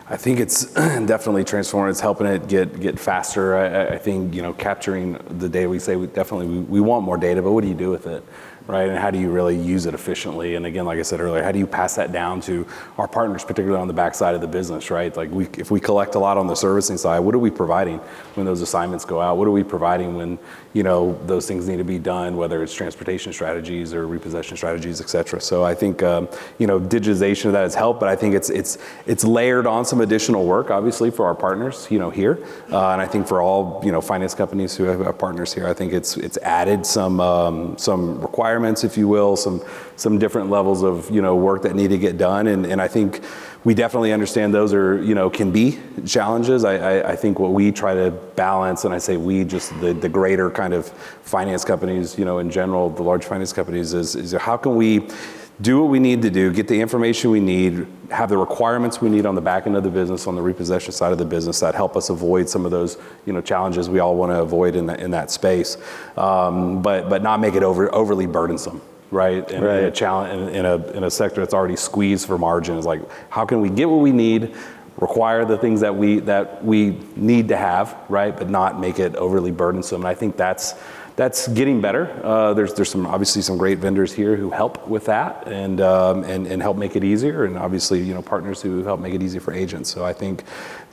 I 0.10 0.18
think 0.18 0.40
it's 0.40 0.66
definitely 0.74 1.44
transforming. 1.44 1.92
It's 1.92 2.02
helping 2.02 2.28
it 2.28 2.48
get 2.48 2.80
get 2.80 3.00
faster. 3.00 3.56
I, 3.56 3.96
I, 3.96 3.98
think 3.98 4.34
you 4.34 4.42
know 4.42 4.52
capturing 4.52 5.14
the 5.40 5.48
data. 5.48 5.70
We 5.70 5.80
say 5.80 5.96
we 5.96 6.08
definitely 6.08 6.48
we, 6.48 6.60
we 6.60 6.82
want 6.82 7.06
more 7.06 7.18
data, 7.18 7.42
but 7.42 7.54
what 7.54 7.62
do 7.62 7.70
you 7.70 7.74
do 7.74 7.90
with 7.90 8.06
it? 8.06 8.24
Right? 8.68 8.88
And 8.90 8.98
how 8.98 9.12
do 9.12 9.20
you 9.20 9.30
really 9.30 9.58
use 9.58 9.86
it 9.86 9.94
efficiently? 9.94 10.56
And 10.56 10.66
again, 10.66 10.86
like 10.86 10.98
I 10.98 11.02
said 11.02 11.20
earlier, 11.20 11.44
how 11.44 11.52
do 11.52 11.60
you 11.60 11.68
pass 11.68 11.96
that 11.96 12.12
down 12.12 12.40
to 12.42 12.66
our 12.98 13.08
partners, 13.08 13.44
particularly 13.44 13.82
on 13.82 13.88
the 13.88 13.94
backside 13.94 14.36
of 14.36 14.42
the 14.42 14.48
business, 14.48 14.90
right? 14.90 15.16
Like 15.16 15.32
we, 15.32 15.48
if 15.58 15.70
we 15.70 15.80
collect 15.80 16.16
a 16.16 16.20
lot 16.20 16.38
on 16.38 16.48
the 16.48 16.56
servicing 16.56 16.98
side, 16.98 17.20
what 17.20 17.36
are 17.36 17.40
we 17.40 17.52
providing 17.52 18.00
when 18.36 18.46
those 18.46 18.62
assignments 18.62 19.04
go 19.04 19.20
out? 19.20 19.38
What 19.38 19.48
are 19.48 19.52
we 19.52 19.64
providing 19.64 20.16
when, 20.16 20.40
you 20.72 20.84
know, 20.84 21.20
those 21.26 21.46
things 21.46 21.68
need 21.68 21.78
to 21.78 21.84
be 21.84 22.00
done, 22.00 22.38
whether 22.38 22.64
it's 22.64 22.74
transportation 22.74 23.34
strategies 23.34 23.94
or 23.94 24.08
repossession 24.08 24.56
strategies, 24.56 25.02
et 25.02 25.10
cetera. 25.10 25.42
So 25.42 25.64
I 25.66 25.76
think, 25.76 26.02
um, 26.02 26.30
you 26.58 26.66
know, 26.66 26.80
digitization 26.80 27.48
of 27.48 27.54
that 27.54 27.64
has 27.64 27.76
helped, 27.76 28.00
but 28.00 28.08
I 28.08 28.16
think 28.16 28.34
it's, 28.34 28.50
it's, 28.50 28.78
it's 29.06 29.26
layered 29.26 29.68
on 29.68 29.84
some 29.84 30.00
additional 30.00 30.46
work, 30.46 30.72
obviously, 30.72 31.12
for 31.12 31.26
our 31.26 31.36
partners, 31.36 31.88
you 31.92 32.00
know, 32.00 32.10
here. 32.10 32.40
Uh, 32.72 32.92
and 32.92 33.02
I 33.02 33.08
think 33.08 33.28
for 33.28 33.42
all, 33.42 33.82
you 33.84 33.92
know, 33.92 34.02
finance 34.02 34.34
companies 34.34 34.76
who 34.76 34.86
have 34.86 35.18
partners 35.18 35.54
here, 35.54 35.68
I 35.68 35.74
think 35.74 35.92
it's, 35.92 36.16
it's 36.16 36.38
added 36.38 36.86
some, 36.86 37.20
um, 37.20 37.78
some 37.78 38.22
requirements 38.22 38.53
requirements, 38.54 38.84
if 38.84 38.98
you 38.98 39.08
will, 39.08 39.36
some 39.36 39.62
some 39.96 40.20
different 40.20 40.50
levels 40.50 40.84
of 40.84 41.10
you 41.10 41.22
know 41.22 41.36
work 41.36 41.64
that 41.64 41.76
need 41.76 41.90
to 41.90 41.98
get 41.98 42.18
done, 42.18 42.48
and, 42.48 42.66
and 42.66 42.82
I 42.82 42.88
think 42.88 43.22
we 43.64 43.74
definitely 43.74 44.14
understand 44.14 44.54
those 44.54 44.74
are 44.74 45.02
you 45.02 45.16
know 45.16 45.30
can 45.30 45.52
be 45.52 45.80
challenges. 46.06 46.64
I, 46.64 46.76
I, 46.76 47.12
I, 47.12 47.16
think 47.16 47.40
what 47.40 47.52
we 47.52 47.72
try 47.72 47.94
to 47.96 48.12
balance, 48.36 48.86
and 48.86 48.94
I 48.94 49.00
say 49.00 49.18
we 49.18 49.44
just 49.44 49.70
the, 49.82 49.94
the 49.94 50.10
greater 50.10 50.52
kind 50.52 50.74
of 50.74 50.88
finance 51.24 51.66
companies, 51.66 52.18
you 52.18 52.26
know, 52.26 52.40
in 52.40 52.50
general, 52.50 52.90
the 52.90 53.04
large 53.04 53.26
finance 53.26 53.54
companies, 53.54 53.94
is 53.94 54.16
is 54.16 54.34
how 54.34 54.58
can 54.58 54.76
we 54.76 55.08
do 55.62 55.80
what 55.80 55.90
we 55.90 56.00
need 56.00 56.22
to 56.24 56.30
do, 56.30 56.52
get 56.52 56.68
the 56.68 56.80
information 56.82 57.30
we 57.30 57.40
need, 57.40 57.86
have 58.10 58.30
the 58.30 58.38
requirements 58.38 59.02
we 59.02 59.10
need 59.10 59.26
on 59.26 59.36
the 59.36 59.42
back 59.42 59.68
end 59.68 59.76
of 59.76 59.84
the 59.84 59.90
business, 59.90 60.26
on 60.26 60.36
the 60.36 60.42
repossession 60.42 60.92
side 60.92 61.12
of 61.12 61.18
the 61.18 61.26
business 61.26 61.60
that 61.60 61.76
help 61.76 61.96
us 61.96 62.10
avoid 62.10 62.50
some 62.50 62.66
of 62.66 62.72
those 62.72 62.98
you 63.26 63.34
know 63.34 63.42
challenges 63.42 63.90
we 63.90 64.00
all 64.00 64.16
want 64.16 64.32
to 64.32 64.40
avoid 64.40 64.76
in, 64.76 64.88
the, 64.88 65.00
in 65.00 65.12
that 65.12 65.30
space, 65.30 65.78
um, 66.18 66.82
but 66.82 67.10
but 67.10 67.22
not 67.22 67.40
make 67.40 67.54
it 67.54 67.64
over 67.64 67.94
overly 67.94 68.26
burdensome. 68.26 68.82
Right, 69.12 69.48
in, 69.52 69.62
right. 69.62 69.78
in 69.78 69.86
a 69.86 69.92
challenge 69.92 70.50
in, 70.50 70.56
in, 70.56 70.66
a 70.66 70.76
in 70.94 71.04
a 71.04 71.12
sector 71.12 71.42
that's 71.42 71.54
already 71.54 71.76
squeezed 71.76 72.26
for 72.26 72.40
margin 72.40 72.80
is 72.80 72.86
like, 72.88 73.02
how 73.30 73.46
can 73.46 73.62
we 73.62 73.70
get 73.70 73.88
what 73.88 74.00
we 74.00 74.12
need, 74.12 74.56
require 74.98 75.46
the 75.46 75.58
things 75.58 75.82
that 75.82 75.96
we 75.96 76.20
that 76.22 76.66
we 76.66 76.98
need 77.16 77.48
to 77.50 77.58
have, 77.58 77.96
right, 78.10 78.36
but 78.36 78.50
not 78.50 78.80
make 78.80 78.98
it 78.98 79.16
overly 79.16 79.52
burdensome. 79.52 80.02
And 80.02 80.08
I 80.08 80.16
think 80.16 80.36
that's 80.36 80.74
that's 81.16 81.48
getting 81.50 81.80
better. 81.80 82.20
Uh, 82.24 82.54
there's 82.54 82.74
there's 82.74 82.90
some 82.90 83.06
obviously 83.06 83.42
some 83.42 83.58
great 83.58 83.78
vendors 83.78 84.12
here 84.12 84.36
who 84.36 84.50
help 84.50 84.88
with 84.88 85.06
that 85.06 85.48
and 85.48 85.80
um, 85.80 86.24
and 86.24 86.48
and 86.48 86.62
help 86.62 86.78
make 86.78 86.96
it 86.96 87.04
easier, 87.04 87.46
and 87.46 87.58
obviously 87.58 88.02
you 88.02 88.14
know 88.14 88.22
partners 88.22 88.62
who 88.62 88.84
help 88.84 89.00
make 89.00 89.14
it 89.14 89.22
easy 89.22 89.40
for 89.40 89.54
agents. 89.54 89.90
So 89.90 90.04
I 90.04 90.14
think 90.14 90.44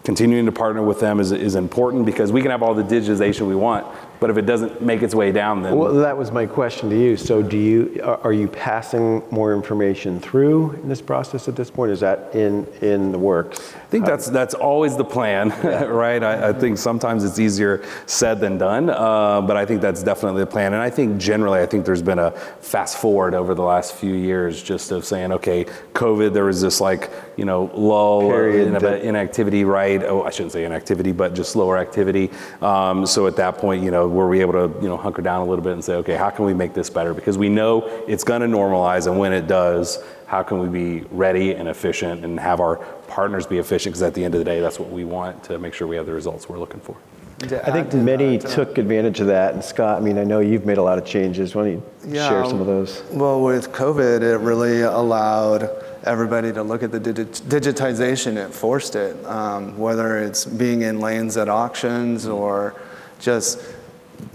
continuing 0.05 0.47
to 0.47 0.53
partner 0.53 0.83
with 0.83 1.01
them 1.01 1.21
is, 1.21 1.33
is 1.33 1.55
important 1.55 2.07
because 2.07 2.33
we 2.33 2.43
can 2.43 2.51
have 2.51 2.63
all 2.63 2.75
the 2.75 2.83
digitization 2.83 3.47
we 3.47 3.55
want, 3.55 3.87
but 4.21 4.29
if 4.29 4.37
it 4.37 4.45
doesn't 4.45 4.83
make 4.83 5.03
its 5.03 5.15
way 5.15 5.33
down, 5.33 5.63
then 5.63 5.77
well, 5.77 5.95
that 5.95 6.17
was 6.17 6.31
my 6.31 6.45
question 6.45 6.91
to 6.91 6.97
you. 6.97 7.17
So, 7.17 7.43
do 7.43 7.57
you 7.57 8.01
are 8.05 8.33
you 8.33 8.49
passing 8.49 9.23
more 9.31 9.55
information 9.55 10.21
through 10.21 10.73
in 10.73 10.89
this 10.89 11.01
process 11.01 11.49
at 11.49 11.57
this 11.57 11.71
point? 11.71 11.91
Is 11.91 12.01
that 12.01 12.35
in 12.35 12.67
in 12.83 13.13
the 13.13 13.19
works? 13.19 13.75
I 13.75 13.87
think 13.87 14.05
that's 14.05 14.27
that's 14.27 14.53
always 14.53 14.97
the 14.97 15.05
plan, 15.05 15.49
right? 15.89 16.23
I, 16.23 16.51
I, 16.51 16.53
think 16.53 16.77
sometimes 16.77 17.25
it's 17.25 17.39
easier 17.39 17.83
said 18.07 18.41
than 18.41 18.59
done, 18.59 18.91
uh, 18.91 19.41
but 19.41 19.57
I 19.57 19.65
think 19.65 19.81
that's 19.81 20.03
definitely 20.03 20.43
the 20.43 20.51
plan. 20.51 20.75
And 20.75 20.83
I 20.83 20.91
think 20.91 21.19
generally, 21.19 21.61
I 21.61 21.67
think 21.67 21.87
there's 21.87 22.03
been 22.03 22.19
a 22.19 22.33
fast 22.61 22.99
forward 22.99 23.35
over 23.35 23.55
the 23.55 23.63
last 23.63 23.95
few 23.95 24.15
years, 24.15 24.63
just 24.63 24.93
of 24.93 25.05
saying, 25.07 25.33
okay, 25.33 25.65
COVID, 25.95 26.35
there 26.35 26.45
was 26.45 26.61
this 26.61 26.81
like 26.81 27.11
you 27.41 27.47
know 27.47 27.71
lull 27.73 28.21
Period. 28.21 28.69
in 28.69 28.85
inactivity, 29.09 29.65
right? 29.65 30.01
right? 30.01 30.09
Oh, 30.11 30.23
I 30.25 30.31
shouldn't 30.31 30.53
say 30.53 30.67
inactivity, 30.67 31.11
but 31.11 31.35
just 31.35 31.53
slower 31.53 31.79
activity. 31.79 32.31
Um, 32.61 33.07
so 33.07 33.27
at 33.27 33.37
that 33.37 33.57
point, 33.57 33.83
you 33.83 33.91
know, 33.91 34.07
were 34.07 34.29
we 34.29 34.43
able 34.43 34.53
to, 34.53 34.83
you 34.83 34.89
know, 34.89 34.99
hunker 34.99 35.23
down 35.23 35.41
a 35.41 35.47
little 35.47 35.65
bit 35.65 35.73
and 35.73 35.83
say, 35.83 35.95
okay, 35.95 36.17
how 36.17 36.29
can 36.29 36.45
we 36.45 36.53
make 36.53 36.75
this 36.75 36.91
better? 36.91 37.15
Because 37.15 37.39
we 37.39 37.49
know 37.49 37.87
it's 38.07 38.25
going 38.25 38.43
to 38.43 38.47
normalize, 38.47 39.07
and 39.07 39.19
when 39.19 39.33
it 39.33 39.47
does, 39.47 40.05
how 40.27 40.43
can 40.43 40.59
we 40.59 40.69
be 40.69 41.07
ready 41.11 41.55
and 41.55 41.67
efficient 41.67 42.27
and 42.27 42.39
have 42.39 42.61
our 42.61 42.77
partners 43.09 43.47
be 43.47 43.57
efficient? 43.57 43.95
Because 43.95 44.03
at 44.03 44.13
the 44.13 44.23
end 44.23 44.35
of 44.35 44.39
the 44.39 44.45
day, 44.45 44.61
that's 44.61 44.79
what 44.79 44.91
we 44.91 45.05
want 45.05 45.43
to 45.45 45.59
make 45.59 45.73
sure 45.73 45.89
we 45.89 45.97
have 45.97 46.07
the 46.07 46.13
results 46.13 46.47
we're 46.47 46.59
looking 46.59 46.81
for. 46.81 46.95
I 47.43 47.71
think 47.71 47.95
many 47.95 48.37
took 48.37 48.77
advantage 48.77 49.21
of 49.21 49.29
that. 49.29 49.55
And 49.55 49.65
Scott, 49.65 49.97
I 49.97 50.05
mean, 50.05 50.19
I 50.19 50.25
know 50.25 50.41
you've 50.41 50.67
made 50.67 50.77
a 50.77 50.83
lot 50.83 50.99
of 50.99 51.07
changes. 51.07 51.55
Why 51.55 51.63
don't 51.63 51.73
you 51.73 51.83
yeah, 52.07 52.29
share 52.29 52.45
some 52.45 52.61
of 52.61 52.67
those? 52.67 53.03
Well, 53.11 53.41
with 53.41 53.73
COVID, 53.73 54.21
it 54.21 54.37
really 54.41 54.83
allowed 54.83 55.71
everybody 56.05 56.53
to 56.53 56.63
look 56.63 56.83
at 56.83 56.93
the 56.93 57.01
digitization. 57.01 58.37
It 58.37 58.53
forced 58.53 58.97
it, 58.97 59.25
um, 59.27 59.79
whether 59.79 60.19
it's 60.19 60.45
being 60.45 60.83
in 60.83 61.01
lanes 61.01 61.37
at 61.37 61.49
auctions 61.49 62.27
or 62.27 62.81
just 63.19 63.61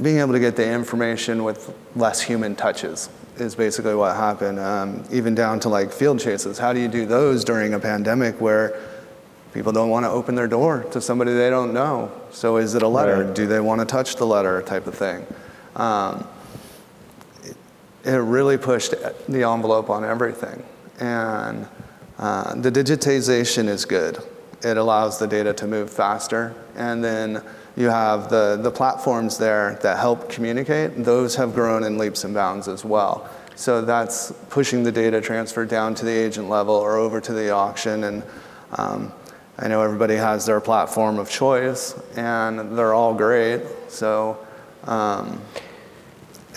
being 0.02 0.18
able 0.18 0.34
to 0.34 0.40
get 0.40 0.56
the 0.56 0.68
information 0.68 1.44
with 1.44 1.74
less 1.96 2.22
human 2.22 2.56
touches 2.56 3.10
is 3.38 3.56
basically 3.56 3.96
what 3.96 4.16
happened. 4.16 4.60
Um, 4.60 5.04
even 5.12 5.36
down 5.36 5.60
to 5.62 5.70
like 5.70 5.92
field 5.92 6.20
chases. 6.20 6.58
How 6.58 6.74
do 6.74 6.80
you 6.80 6.88
do 6.88 7.06
those 7.06 7.44
during 7.44 7.74
a 7.74 7.80
pandemic 7.80 8.40
where 8.40 8.80
people 9.54 9.72
don't 9.72 9.90
want 9.90 10.06
to 10.06 10.10
open 10.10 10.36
their 10.36 10.48
door 10.48 10.84
to 10.92 11.02
somebody 11.02 11.34
they 11.34 11.50
don't 11.50 11.74
know? 11.74 12.12
So 12.32 12.58
is 12.58 12.76
it 12.76 12.84
a 12.84 12.88
letter? 12.88 13.26
Right. 13.26 13.36
Do 13.36 13.48
they 13.48 13.60
want 13.60 13.82
to 13.82 13.86
touch 13.86 14.16
the 14.16 14.26
letter 14.26 14.62
type 14.62 14.88
of 14.88 14.96
thing? 14.96 15.26
Um, 15.76 16.28
it, 17.44 17.58
it 18.06 18.18
really 18.18 18.58
pushed 18.58 18.92
the 18.92 19.44
envelope 19.44 19.90
on 19.90 20.06
everything. 20.06 20.64
And 21.00 21.68
uh, 22.18 22.56
the 22.56 22.72
digitization 22.72 23.68
is 23.68 23.86
good. 23.86 24.20
It 24.64 24.78
allows 24.78 25.20
the 25.20 25.28
data 25.28 25.54
to 25.54 25.68
move 25.68 25.90
faster. 25.90 26.56
And 26.76 27.04
then 27.04 27.44
you 27.76 27.90
have 27.90 28.30
the, 28.30 28.58
the 28.62 28.72
platforms 28.72 29.38
there 29.38 29.78
that 29.84 30.00
help 30.00 30.30
communicate. 30.30 31.04
Those 31.04 31.36
have 31.36 31.54
grown 31.54 31.84
in 31.84 31.98
leaps 31.98 32.24
and 32.24 32.34
bounds 32.34 32.68
as 32.68 32.86
well. 32.86 33.30
So 33.56 33.82
that's 33.82 34.32
pushing 34.50 34.84
the 34.84 34.92
data 34.92 35.22
transfer 35.22 35.66
down 35.66 35.96
to 35.96 36.06
the 36.06 36.12
agent 36.12 36.50
level 36.50 36.76
or 36.76 36.98
over 36.98 37.22
to 37.22 37.34
the 37.34 37.52
auction. 37.52 38.04
And 38.06 38.24
um, 38.78 39.14
I 39.58 39.68
know 39.68 39.82
everybody 39.82 40.16
has 40.16 40.46
their 40.46 40.60
platform 40.60 41.18
of 41.20 41.30
choice, 41.30 41.98
and 42.18 42.78
they're 42.78 42.94
all 42.94 43.14
great. 43.14 43.62
So 43.88 44.46
um, 44.84 45.42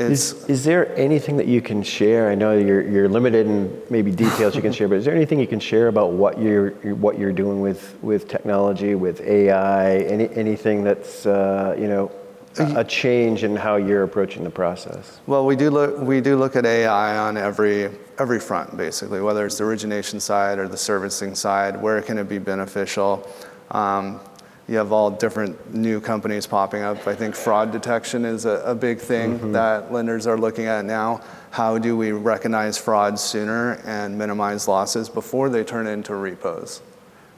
it's 0.00 0.32
Is, 0.32 0.48
is 0.48 0.64
there 0.64 0.94
anything 0.96 1.36
that 1.36 1.46
you 1.46 1.60
can 1.60 1.82
share? 1.82 2.30
I 2.30 2.34
know 2.34 2.56
you're, 2.56 2.82
you're 2.82 3.08
limited 3.08 3.46
in 3.46 3.82
maybe 3.90 4.10
details 4.10 4.54
you 4.54 4.62
can 4.62 4.72
share, 4.72 4.88
but 4.88 4.96
is 4.96 5.04
there 5.04 5.14
anything 5.14 5.40
you 5.40 5.46
can 5.46 5.60
share 5.60 5.88
about 5.88 6.12
what 6.12 6.40
you're 6.40 6.70
what 6.94 7.18
you're 7.18 7.32
doing 7.32 7.60
with, 7.60 7.96
with 8.02 8.28
technology, 8.28 8.94
with 8.94 9.20
AI, 9.20 9.98
any, 9.98 10.28
anything 10.34 10.84
that's 10.84 11.26
uh, 11.26 11.74
you 11.78 11.88
know 11.88 12.10
a, 12.58 12.80
a 12.80 12.84
change 12.84 13.44
in 13.44 13.56
how 13.56 13.76
you're 13.76 14.02
approaching 14.02 14.44
the 14.44 14.50
process? 14.50 15.20
Well, 15.26 15.44
we 15.46 15.56
do 15.56 15.70
look 15.70 15.98
we 16.00 16.20
do 16.20 16.36
look 16.36 16.56
at 16.56 16.66
AI 16.66 17.18
on 17.18 17.36
every 17.36 17.90
every 18.18 18.40
front, 18.40 18.76
basically, 18.76 19.20
whether 19.20 19.46
it's 19.46 19.58
the 19.58 19.64
origination 19.64 20.20
side 20.20 20.58
or 20.58 20.68
the 20.68 20.76
servicing 20.76 21.34
side. 21.34 21.80
Where 21.80 22.00
can 22.02 22.18
it 22.18 22.28
be 22.28 22.38
beneficial? 22.38 23.28
Um, 23.70 24.20
you 24.68 24.76
have 24.76 24.92
all 24.92 25.10
different 25.10 25.74
new 25.74 25.98
companies 26.00 26.46
popping 26.46 26.82
up. 26.82 27.06
I 27.06 27.14
think 27.14 27.34
fraud 27.34 27.72
detection 27.72 28.24
is 28.26 28.44
a, 28.44 28.60
a 28.66 28.74
big 28.74 28.98
thing 29.00 29.52
that 29.52 29.90
lenders 29.92 30.26
are 30.26 30.36
looking 30.36 30.66
at 30.66 30.84
now. 30.84 31.22
How 31.50 31.78
do 31.78 31.96
we 31.96 32.12
recognize 32.12 32.76
fraud 32.76 33.18
sooner 33.18 33.80
and 33.86 34.16
minimize 34.18 34.68
losses 34.68 35.08
before 35.08 35.48
they 35.48 35.64
turn 35.64 35.86
into 35.86 36.14
repos? 36.14 36.82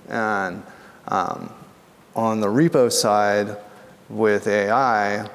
And 0.09 0.65
um, 1.07 1.53
on 2.17 2.41
the 2.41 2.49
repo 2.49 2.91
side, 2.91 3.57
with 4.09 4.49
AI, 4.49 5.31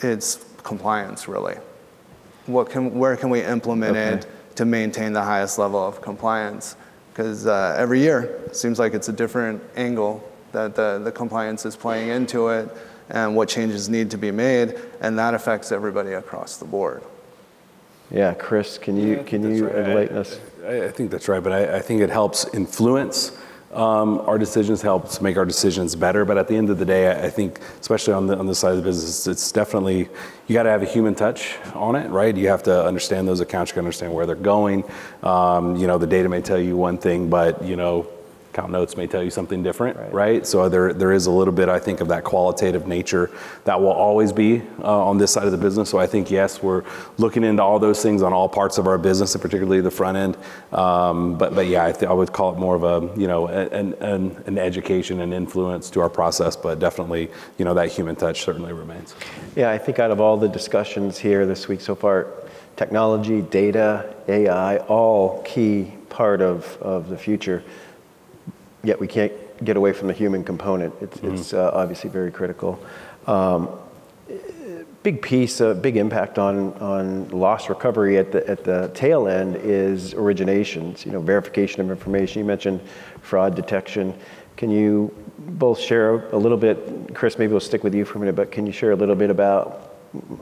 it's 0.00 0.44
compliance 0.62 1.26
really. 1.26 1.56
What 2.46 2.70
can, 2.70 2.96
where 2.96 3.16
can 3.16 3.30
we 3.30 3.42
implement 3.42 3.96
Okay. 3.96 4.14
it 4.18 4.26
to 4.56 4.64
maintain 4.64 5.12
the 5.12 5.22
highest 5.24 5.58
level 5.58 5.84
of 5.84 6.00
compliance? 6.00 6.76
Because 7.16 7.46
uh, 7.46 7.74
every 7.78 8.00
year 8.00 8.42
it 8.44 8.54
seems 8.54 8.78
like 8.78 8.92
it's 8.92 9.08
a 9.08 9.12
different 9.12 9.62
angle 9.74 10.22
that 10.52 10.74
the, 10.74 11.00
the 11.02 11.10
compliance 11.10 11.64
is 11.64 11.74
playing 11.74 12.10
into 12.10 12.48
it 12.48 12.68
and 13.08 13.34
what 13.34 13.48
changes 13.48 13.88
need 13.88 14.10
to 14.10 14.18
be 14.18 14.30
made, 14.30 14.78
and 15.00 15.18
that 15.18 15.32
affects 15.32 15.72
everybody 15.72 16.12
across 16.12 16.58
the 16.58 16.66
board. 16.66 17.02
Yeah, 18.10 18.34
Chris, 18.34 18.76
can 18.76 18.98
you 18.98 19.16
Yeah, 19.16 19.22
can 19.22 19.54
you 19.54 19.66
right. 19.66 19.76
Enlighten 19.76 20.18
us? 20.18 20.38
I, 20.62 20.84
I 20.84 20.90
think 20.90 21.10
that's 21.10 21.26
right, 21.26 21.42
but 21.42 21.52
I, 21.52 21.76
I 21.76 21.80
think 21.80 22.02
it 22.02 22.10
helps 22.10 22.44
influence 22.52 23.32
um, 23.72 24.20
our 24.20 24.38
decisions, 24.38 24.80
helps 24.82 25.20
make 25.20 25.36
our 25.36 25.44
decisions 25.44 25.94
better. 25.94 26.24
But 26.24 26.38
at 26.38 26.48
the 26.48 26.56
end 26.56 26.70
of 26.70 26.78
the 26.78 26.84
day, 26.84 27.10
I, 27.10 27.30
think, 27.30 27.60
especially 27.80 28.14
on 28.14 28.26
the 28.26 28.36
on 28.38 28.46
this 28.46 28.58
side 28.58 28.70
of 28.70 28.76
the 28.78 28.82
business, 28.82 29.26
it's 29.26 29.52
definitely 29.52 30.08
you 30.46 30.54
got 30.54 30.64
to 30.64 30.70
have 30.70 30.82
a 30.82 30.86
human 30.86 31.14
touch 31.14 31.56
on 31.74 31.96
it, 31.96 32.08
right? 32.08 32.36
You 32.36 32.48
have 32.48 32.62
to 32.64 32.84
understand 32.84 33.26
those 33.28 33.40
accounts, 33.40 33.70
you 33.70 33.74
got 33.74 33.82
to 33.82 33.86
understand 33.86 34.14
where 34.14 34.26
they're 34.26 34.36
going. 34.36 34.84
Um, 35.22 35.76
you 35.76 35.86
know, 35.86 35.98
the 35.98 36.06
data 36.06 36.28
may 36.28 36.40
tell 36.40 36.60
you 36.60 36.76
one 36.76 36.98
thing, 36.98 37.28
but 37.28 37.62
you 37.62 37.76
know. 37.76 38.08
Account 38.56 38.72
notes 38.72 38.96
may 38.96 39.06
tell 39.06 39.22
you 39.22 39.28
something 39.28 39.62
different, 39.62 39.98
Right. 39.98 40.12
right? 40.14 40.46
So 40.46 40.66
there, 40.70 40.94
there 40.94 41.12
is 41.12 41.26
a 41.26 41.30
little 41.30 41.52
bit, 41.52 41.68
I 41.68 41.78
think, 41.78 42.00
of 42.00 42.08
that 42.08 42.24
qualitative 42.24 42.86
nature 42.86 43.30
that 43.64 43.78
will 43.78 43.92
always 43.92 44.32
be 44.32 44.62
uh, 44.82 45.04
on 45.08 45.18
this 45.18 45.30
side 45.30 45.44
of 45.44 45.52
the 45.52 45.58
business. 45.58 45.90
So 45.90 45.98
I 45.98 46.06
think, 46.06 46.30
yes, 46.30 46.62
we're 46.62 46.82
looking 47.18 47.44
into 47.44 47.62
all 47.62 47.78
those 47.78 48.02
things 48.02 48.22
on 48.22 48.32
all 48.32 48.48
parts 48.48 48.78
of 48.78 48.86
our 48.86 48.96
business, 48.96 49.34
and 49.34 49.42
particularly 49.42 49.82
the 49.82 49.90
front 49.90 50.16
end. 50.16 50.38
Um, 50.72 51.36
but, 51.36 51.54
but 51.54 51.66
yeah, 51.66 51.84
I, 51.84 51.92
th- 51.92 52.04
I 52.08 52.14
would 52.14 52.32
call 52.32 52.54
it 52.54 52.58
more 52.58 52.74
of 52.74 52.82
a, 52.84 53.20
you 53.20 53.26
know, 53.26 53.46
an, 53.48 53.92
an, 54.00 54.42
an 54.46 54.56
education 54.56 55.20
and 55.20 55.34
influence 55.34 55.90
to 55.90 56.00
our 56.00 56.08
process. 56.08 56.56
But 56.56 56.78
definitely, 56.78 57.28
you 57.58 57.66
know, 57.66 57.74
that 57.74 57.92
human 57.92 58.16
touch 58.16 58.40
certainly 58.40 58.72
remains. 58.72 59.14
Yeah, 59.54 59.70
I 59.70 59.76
think 59.76 59.98
out 59.98 60.10
of 60.10 60.18
all 60.18 60.38
the 60.38 60.48
discussions 60.48 61.18
here 61.18 61.44
this 61.44 61.68
week 61.68 61.82
so 61.82 61.94
far, 61.94 62.28
technology, 62.76 63.42
data, 63.42 64.14
AI, 64.28 64.78
all 64.78 65.42
key 65.42 65.92
part 66.08 66.40
of, 66.40 66.78
of 66.80 67.10
the 67.10 67.18
future. 67.18 67.62
Yet 68.86 69.00
we 69.00 69.08
can't 69.08 69.32
get 69.64 69.76
away 69.76 69.92
from 69.92 70.06
the 70.06 70.14
human 70.14 70.44
component. 70.44 70.94
It's, 71.00 71.18
it's 71.18 71.52
uh, 71.52 71.72
obviously 71.74 72.08
very 72.08 72.30
critical. 72.30 72.78
Um, 73.26 73.68
big 75.02 75.20
piece, 75.20 75.60
a 75.60 75.74
big 75.74 75.96
impact 75.96 76.38
on, 76.38 76.72
on 76.74 77.28
loss 77.30 77.68
recovery 77.68 78.16
at 78.16 78.30
the, 78.30 78.48
at 78.48 78.62
the 78.62 78.88
tail 78.94 79.26
end 79.26 79.56
is 79.56 80.14
originations, 80.14 81.04
you 81.04 81.10
know, 81.10 81.20
verification 81.20 81.80
of 81.80 81.90
information. 81.90 82.38
You 82.38 82.44
mentioned 82.44 82.80
fraud 83.22 83.56
detection. 83.56 84.14
Can 84.56 84.70
you 84.70 85.12
both 85.38 85.80
share 85.80 86.28
a 86.30 86.36
little 86.36 86.58
bit, 86.58 87.12
Chris, 87.12 87.38
maybe 87.38 87.50
we'll 87.50 87.60
stick 87.60 87.82
with 87.82 87.94
you 87.94 88.04
for 88.04 88.18
a 88.18 88.20
minute, 88.20 88.36
but 88.36 88.52
can 88.52 88.66
you 88.66 88.72
share 88.72 88.92
a 88.92 88.96
little 88.96 89.16
bit 89.16 89.30
about 89.30 89.94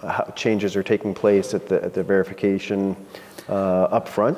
how 0.02 0.30
changes 0.36 0.76
are 0.76 0.82
taking 0.82 1.14
place 1.14 1.54
at 1.54 1.66
the, 1.66 1.82
at 1.82 1.94
the 1.94 2.02
verification 2.02 2.94
uh, 3.48 4.00
upfront? 4.00 4.36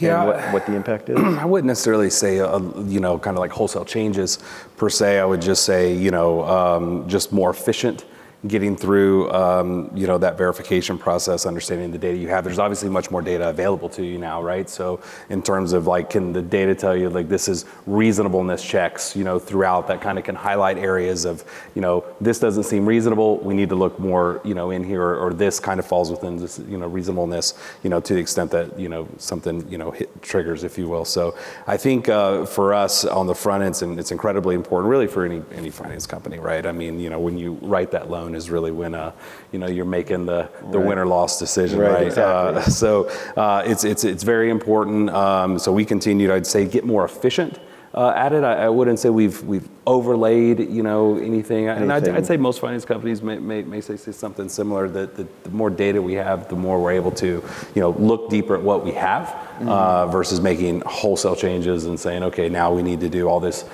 Yeah. 0.00 0.22
And 0.22 0.28
what, 0.28 0.52
what 0.52 0.66
the 0.66 0.74
impact 0.74 1.08
is? 1.08 1.18
I 1.18 1.44
wouldn't 1.44 1.66
necessarily 1.66 2.10
say, 2.10 2.40
uh, 2.40 2.58
you 2.82 3.00
know, 3.00 3.18
kind 3.18 3.36
of 3.36 3.40
like 3.40 3.50
wholesale 3.50 3.84
changes 3.84 4.38
per 4.76 4.88
se. 4.88 5.18
I 5.18 5.24
would 5.24 5.42
just 5.42 5.64
say, 5.64 5.94
you 5.94 6.10
know, 6.10 6.44
um, 6.44 7.08
just 7.08 7.32
more 7.32 7.50
efficient 7.50 8.04
getting 8.46 8.76
through, 8.76 9.30
um, 9.32 9.90
you 9.94 10.06
know, 10.06 10.16
that 10.16 10.38
verification 10.38 10.96
process, 10.96 11.44
understanding 11.44 11.90
the 11.90 11.98
data 11.98 12.16
you 12.16 12.28
have. 12.28 12.44
There's 12.44 12.60
obviously 12.60 12.88
much 12.88 13.10
more 13.10 13.20
data 13.20 13.48
available 13.48 13.88
to 13.90 14.04
you 14.04 14.16
now, 14.16 14.40
right? 14.40 14.70
So 14.70 15.00
in 15.28 15.42
terms 15.42 15.72
of 15.72 15.88
like, 15.88 16.10
can 16.10 16.32
the 16.32 16.42
data 16.42 16.74
tell 16.74 16.96
you 16.96 17.10
like 17.10 17.28
this 17.28 17.48
is 17.48 17.64
reasonableness 17.86 18.62
checks, 18.62 19.16
you 19.16 19.24
know, 19.24 19.40
throughout 19.40 19.88
that 19.88 20.00
kind 20.00 20.18
of 20.18 20.24
can 20.24 20.36
highlight 20.36 20.78
areas 20.78 21.24
of, 21.24 21.44
you 21.74 21.82
know, 21.82 22.04
this 22.20 22.38
doesn't 22.38 22.62
seem 22.62 22.86
reasonable. 22.86 23.38
We 23.38 23.54
need 23.54 23.70
to 23.70 23.74
look 23.74 23.98
more, 23.98 24.40
you 24.44 24.54
know, 24.54 24.70
in 24.70 24.84
here, 24.84 25.02
or, 25.02 25.16
or 25.16 25.34
this 25.34 25.58
kind 25.58 25.80
of 25.80 25.86
falls 25.86 26.10
within 26.10 26.36
this, 26.36 26.60
you 26.60 26.78
know, 26.78 26.86
reasonableness, 26.86 27.54
you 27.82 27.90
know, 27.90 28.00
to 28.00 28.14
the 28.14 28.20
extent 28.20 28.52
that, 28.52 28.78
you 28.78 28.88
know, 28.88 29.08
something, 29.18 29.68
you 29.68 29.78
know, 29.78 29.90
hit 29.90 30.22
triggers, 30.22 30.62
if 30.62 30.78
you 30.78 30.88
will. 30.88 31.04
So 31.04 31.36
I 31.66 31.76
think 31.76 32.08
uh, 32.08 32.46
for 32.46 32.72
us 32.72 33.04
on 33.04 33.26
the 33.26 33.34
front 33.34 33.64
end, 33.64 33.70
it's, 33.70 33.82
it's 33.82 34.12
incredibly 34.12 34.54
important, 34.54 34.90
really 34.90 35.08
for 35.08 35.24
any 35.24 35.42
any 35.54 35.70
finance 35.70 36.06
company, 36.06 36.38
right? 36.38 36.64
I 36.64 36.72
mean, 36.72 37.00
you 37.00 37.10
know, 37.10 37.18
when 37.18 37.36
you 37.36 37.54
write 37.62 37.90
that 37.90 38.10
loan 38.10 38.27
is 38.34 38.50
really 38.50 38.70
when, 38.70 38.94
uh, 38.94 39.12
you 39.52 39.58
know, 39.58 39.66
you're 39.66 39.84
making 39.84 40.26
the 40.26 40.48
the 40.70 40.78
Right. 40.78 40.86
win 40.88 40.98
or 40.98 41.06
loss 41.06 41.38
decision, 41.38 41.78
Right, 41.78 41.92
right? 41.92 42.06
exactly. 42.06 42.62
Uh, 42.62 42.64
so 42.66 43.08
uh, 43.36 43.62
it's 43.66 43.84
it's 43.84 44.04
it's 44.04 44.22
very 44.22 44.50
important. 44.50 45.10
Um, 45.10 45.58
so 45.58 45.72
we 45.72 45.84
continue, 45.84 46.32
I'd 46.32 46.46
say, 46.46 46.66
get 46.66 46.84
more 46.84 47.04
efficient. 47.04 47.58
Uh, 47.94 48.12
at 48.14 48.34
it, 48.34 48.44
I, 48.44 48.66
I 48.66 48.68
wouldn't 48.68 48.98
say 48.98 49.08
we've 49.08 49.42
we've 49.44 49.66
overlaid, 49.86 50.60
you 50.60 50.82
know, 50.82 51.16
anything. 51.16 51.68
And 51.68 51.90
I'd, 51.90 52.06
I'd 52.06 52.26
say 52.26 52.36
most 52.36 52.60
finance 52.60 52.84
companies 52.84 53.22
may, 53.22 53.38
may, 53.38 53.62
may 53.62 53.80
say, 53.80 53.96
say 53.96 54.12
something 54.12 54.48
similar. 54.50 54.88
That 54.90 55.16
the, 55.16 55.26
the 55.42 55.50
more 55.50 55.70
data 55.70 56.00
we 56.00 56.12
have, 56.12 56.48
the 56.48 56.54
more 56.54 56.78
we're 56.80 56.92
able 56.92 57.10
to, 57.12 57.26
you 57.74 57.80
know, 57.80 57.90
look 57.92 58.28
deeper 58.28 58.54
at 58.54 58.62
what 58.62 58.84
we 58.84 58.92
have 58.92 59.34
uh, 59.62 60.06
versus 60.08 60.38
making 60.40 60.82
wholesale 60.82 61.34
changes 61.34 61.86
and 61.86 61.98
saying, 61.98 62.22
okay, 62.24 62.50
now 62.50 62.72
we 62.72 62.82
need 62.82 63.00
to 63.00 63.08
do 63.08 63.26
all 63.26 63.40
this 63.40 63.64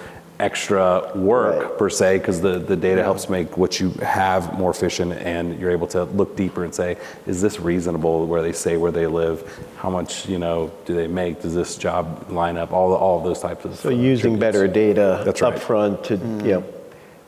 extra 0.40 1.12
work 1.14 1.62
Right. 1.62 1.78
per 1.78 1.88
se 1.90 2.18
because 2.18 2.40
the, 2.40 2.58
the 2.58 2.74
data 2.76 3.02
helps 3.02 3.28
make 3.28 3.56
what 3.56 3.78
you 3.78 3.90
have 4.02 4.58
more 4.58 4.70
efficient 4.70 5.12
and 5.12 5.58
you're 5.60 5.70
able 5.70 5.86
to 5.88 6.04
look 6.04 6.34
deeper 6.36 6.64
and 6.64 6.74
say 6.74 6.96
is 7.26 7.40
this 7.40 7.60
reasonable 7.60 8.26
where 8.26 8.42
they 8.42 8.52
say 8.52 8.76
where 8.76 8.90
they 8.90 9.06
live 9.06 9.44
how 9.76 9.88
much 9.90 10.28
you 10.28 10.38
know 10.38 10.72
do 10.86 10.94
they 10.94 11.06
make 11.06 11.40
does 11.40 11.54
this 11.54 11.76
job 11.76 12.26
line 12.30 12.56
up 12.56 12.72
all 12.72 12.92
all 12.94 13.18
of 13.18 13.24
those 13.24 13.40
types 13.40 13.64
of 13.64 13.76
So 13.76 13.90
using 13.90 14.38
better 14.38 14.66
data 14.66 15.22
That's 15.24 15.40
right. 15.40 15.54
upfront 15.54 16.02
to, 16.04 16.14
you 16.16 16.54
know, 16.54 16.64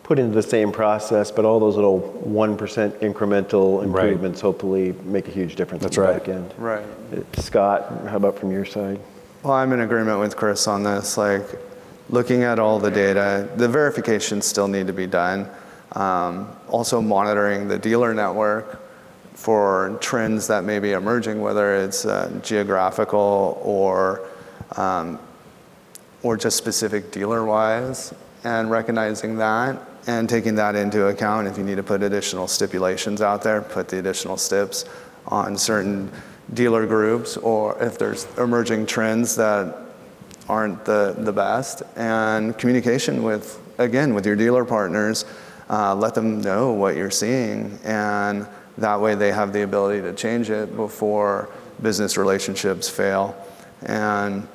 put 0.03 0.19
into 0.21 0.35
the 0.35 0.43
same 0.43 0.71
process, 0.71 1.33
but 1.33 1.45
all 1.45 1.59
those 1.59 1.75
little 1.75 1.99
1% 2.25 2.57
incremental 3.01 3.83
improvements 3.83 4.41
hopefully 4.41 4.95
make 5.05 5.27
a 5.27 5.33
huge 5.33 5.57
difference 5.57 5.83
That's 5.83 5.99
at 5.99 6.01
the 6.03 6.09
right. 6.13 6.19
back 6.25 6.29
end. 6.29 6.55
Right. 6.59 6.85
Uh, 7.13 7.41
Scott, 7.41 7.93
how 8.07 8.17
about 8.17 8.39
from 8.39 8.53
your 8.53 8.65
side? 8.65 9.01
Well, 9.43 9.53
I'm 9.55 9.73
in 9.73 9.81
agreement 9.81 10.21
with 10.21 10.37
Chris 10.37 10.69
on 10.69 10.85
this. 10.85 11.17
Like, 11.17 11.43
looking 12.09 12.43
at 12.43 12.59
all 12.59 12.79
the 12.79 12.91
data, 12.91 13.49
the 13.57 13.69
verifications 13.69 14.47
still 14.47 14.69
need 14.69 14.87
to 14.87 14.93
be 14.93 15.07
done. 15.07 15.49
Um, 15.93 16.49
also, 16.69 17.01
monitoring 17.01 17.69
the 17.69 17.79
dealer 17.79 18.13
network 18.13 18.83
for 19.35 19.97
trends 20.01 20.47
that 20.49 20.65
may 20.65 20.79
be 20.79 20.93
emerging, 20.93 21.41
whether 21.41 21.77
it's 21.77 22.05
uh, 22.05 22.41
geographical 22.43 23.61
or 23.63 24.29
um, 24.77 25.19
or 26.23 26.37
just 26.37 26.57
specific 26.57 27.13
dealer 27.13 27.45
wise, 27.45 28.13
and 28.45 28.71
recognizing 28.71 29.37
that 29.37 29.81
and 30.07 30.29
taking 30.29 30.55
that 30.57 30.75
into 30.75 31.07
account. 31.07 31.47
If 31.47 31.59
you 31.59 31.65
need 31.65 31.77
to 31.77 31.83
put 31.83 32.03
additional 32.03 32.49
stipulations 32.49 33.21
out 33.21 33.43
there, 33.43 33.63
put 33.63 33.89
the 33.89 33.99
additional 33.99 34.37
steps 34.37 34.85
on 35.27 35.57
certain 35.57 36.11
dealer 36.55 36.87
groups, 36.87 37.37
or 37.37 37.81
if 37.83 37.99
there's 37.99 38.27
emerging 38.39 38.87
trends 38.87 39.37
that 39.37 39.86
aren't 40.49 40.85
the, 40.85 41.15
the 41.19 41.33
best, 41.33 41.83
and 41.97 42.57
communication 42.59 43.23
with, 43.23 43.61
again, 43.79 44.15
with 44.15 44.27
your 44.27 44.37
dealer 44.37 44.65
partners. 44.65 45.25
Uh, 45.69 45.95
let 45.95 46.15
them 46.15 46.41
know 46.41 46.73
what 46.73 46.97
you're 46.97 47.11
seeing, 47.11 47.79
and 47.85 48.47
that 48.79 49.01
way 49.01 49.15
they 49.15 49.33
have 49.33 49.53
the 49.53 49.63
ability 49.63 50.01
to 50.03 50.13
change 50.13 50.49
it 50.51 50.77
before 50.77 51.49
business 51.83 52.17
relationships 52.17 52.89
fail. 52.89 53.37
And 53.83 54.47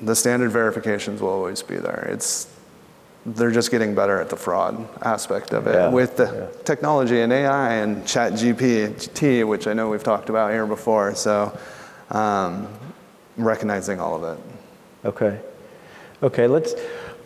the 0.00 0.14
standard 0.14 0.50
verifications 0.50 1.20
will 1.20 1.30
always 1.30 1.62
be 1.62 1.76
there. 1.76 2.08
It's 2.12 2.48
they're 3.26 3.50
just 3.50 3.70
getting 3.70 3.94
better 3.94 4.20
at 4.20 4.30
the 4.30 4.36
fraud 4.36 4.88
aspect 5.04 5.52
of 5.52 5.66
it 5.66 5.74
Yeah, 5.74 5.88
with 5.90 6.16
the 6.16 6.24
yeah. 6.54 6.62
technology 6.64 7.20
and 7.20 7.32
AI 7.32 7.74
and 7.74 8.06
Chat 8.06 8.32
GPT, 8.32 9.46
which 9.46 9.66
I 9.66 9.74
know 9.74 9.90
we've 9.90 10.04
talked 10.04 10.30
about 10.30 10.52
here 10.52 10.66
before. 10.66 11.14
So, 11.14 11.56
um, 12.10 12.68
recognizing 13.36 14.00
all 14.00 14.24
of 14.24 14.38
it. 14.38 14.44
Okay. 15.04 15.40
Okay, 16.22 16.48
let's, 16.48 16.74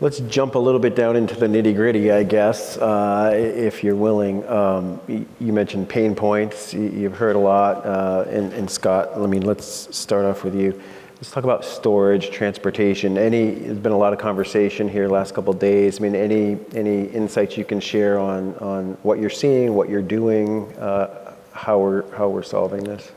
let's 0.01 0.21
jump 0.21 0.55
a 0.55 0.59
little 0.59 0.81
bit 0.81 0.95
down 0.95 1.17
into 1.17 1.35
the 1.35 1.47
nitty 1.47 1.75
gritty, 1.75 2.13
I 2.13 2.23
guess, 2.23 2.77
uh, 2.77 3.33
if 3.35 3.83
you're 3.83 3.97
willing. 3.97 4.47
Um, 4.47 5.01
You 5.09 5.53
mentioned 5.53 5.89
pain 5.89 6.15
points, 6.15 6.75
you've 6.75 7.17
heard 7.17 7.37
a 7.37 7.39
lot, 7.39 7.87
uh, 7.87 8.27
and 8.29 8.53
and 8.53 8.71
Scott, 8.71 9.11
I 9.17 9.27
mean, 9.27 9.43
let's 9.43 9.97
start 9.97 10.27
off 10.27 10.45
with 10.45 10.55
you. 10.55 10.79
Let's 11.17 11.31
talk 11.31 11.45
about 11.45 11.65
storage, 11.65 12.31
transportation. 12.31 13.17
Any, 13.17 13.53
there's 13.53 13.79
been 13.79 13.93
a 13.93 13.97
lot 13.97 14.13
of 14.13 14.19
conversation 14.19 14.89
here 14.89 15.09
last 15.09 15.35
couple 15.35 15.53
days. 15.53 16.01
I 16.01 16.03
mean, 16.03 16.17
any, 16.17 16.59
any 16.75 17.05
insights 17.05 17.57
you 17.57 17.65
can 17.65 17.79
share 17.79 18.19
on, 18.19 18.57
on 18.57 18.99
what 19.05 19.21
you're 19.21 19.31
seeing, 19.31 19.73
what 19.75 19.89
you're 19.89 20.03
doing, 20.03 20.71
uh, 20.79 21.33
how 21.53 21.79
we're, 21.79 22.11
how 22.17 22.29
we're 22.29 22.43
solving 22.43 22.83
this? 22.83 23.13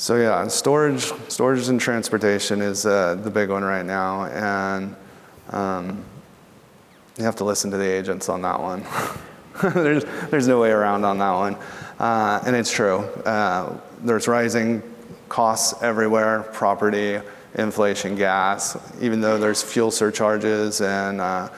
So 0.00 0.16
yeah, 0.16 0.46
storage, 0.46 1.12
storage 1.28 1.68
and 1.68 1.78
transportation 1.78 2.62
is 2.62 2.86
uh, 2.86 3.16
the 3.16 3.30
big 3.30 3.50
one 3.50 3.62
right 3.62 3.84
now, 3.84 4.24
and 4.24 4.96
um, 5.50 6.02
you 7.18 7.24
have 7.24 7.36
to 7.36 7.44
listen 7.44 7.70
to 7.70 7.76
the 7.76 7.84
agents 7.84 8.30
on 8.30 8.40
that 8.40 8.58
one. 8.58 8.82
there's, 9.74 10.06
there's 10.30 10.48
no 10.48 10.58
way 10.58 10.70
around 10.70 11.04
on 11.04 11.18
that 11.18 11.32
one, 11.32 11.54
uh, 11.98 12.40
and 12.46 12.56
it's 12.56 12.72
true. 12.72 13.00
Uh, 13.26 13.78
there's 14.00 14.26
rising 14.26 14.82
costs 15.28 15.82
everywhere: 15.82 16.44
property, 16.54 17.20
inflation, 17.56 18.16
gas. 18.16 18.78
Even 19.02 19.20
though 19.20 19.36
there's 19.36 19.62
fuel 19.62 19.90
surcharges 19.90 20.80
and 20.80 21.20
uh, 21.20 21.50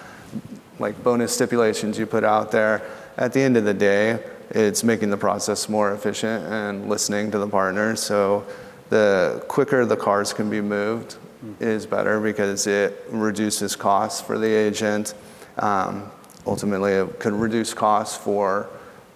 like 0.80 1.00
bonus 1.04 1.32
stipulations 1.32 1.96
you 1.96 2.06
put 2.06 2.24
out 2.24 2.50
there, 2.50 2.82
at 3.18 3.32
the 3.32 3.40
end 3.40 3.56
of 3.56 3.62
the 3.62 3.74
day, 3.74 4.18
it's 4.54 4.84
making 4.84 5.10
the 5.10 5.16
process 5.16 5.68
more 5.68 5.92
efficient 5.92 6.44
and 6.46 6.88
listening 6.88 7.30
to 7.30 7.38
the 7.38 7.48
partner. 7.48 7.96
So 7.96 8.46
the 8.90 9.44
quicker 9.48 9.84
the 9.86 9.96
cars 9.96 10.32
can 10.32 10.50
be 10.50 10.60
moved 10.60 11.16
is 11.58 11.86
better 11.86 12.20
because 12.20 12.66
it 12.66 13.04
reduces 13.10 13.74
costs 13.74 14.20
for 14.20 14.38
the 14.38 14.48
agent. 14.48 15.14
Um, 15.58 16.10
ultimately, 16.46 16.92
it 16.92 17.18
could 17.18 17.32
reduce 17.32 17.74
costs 17.74 18.16
for 18.16 18.68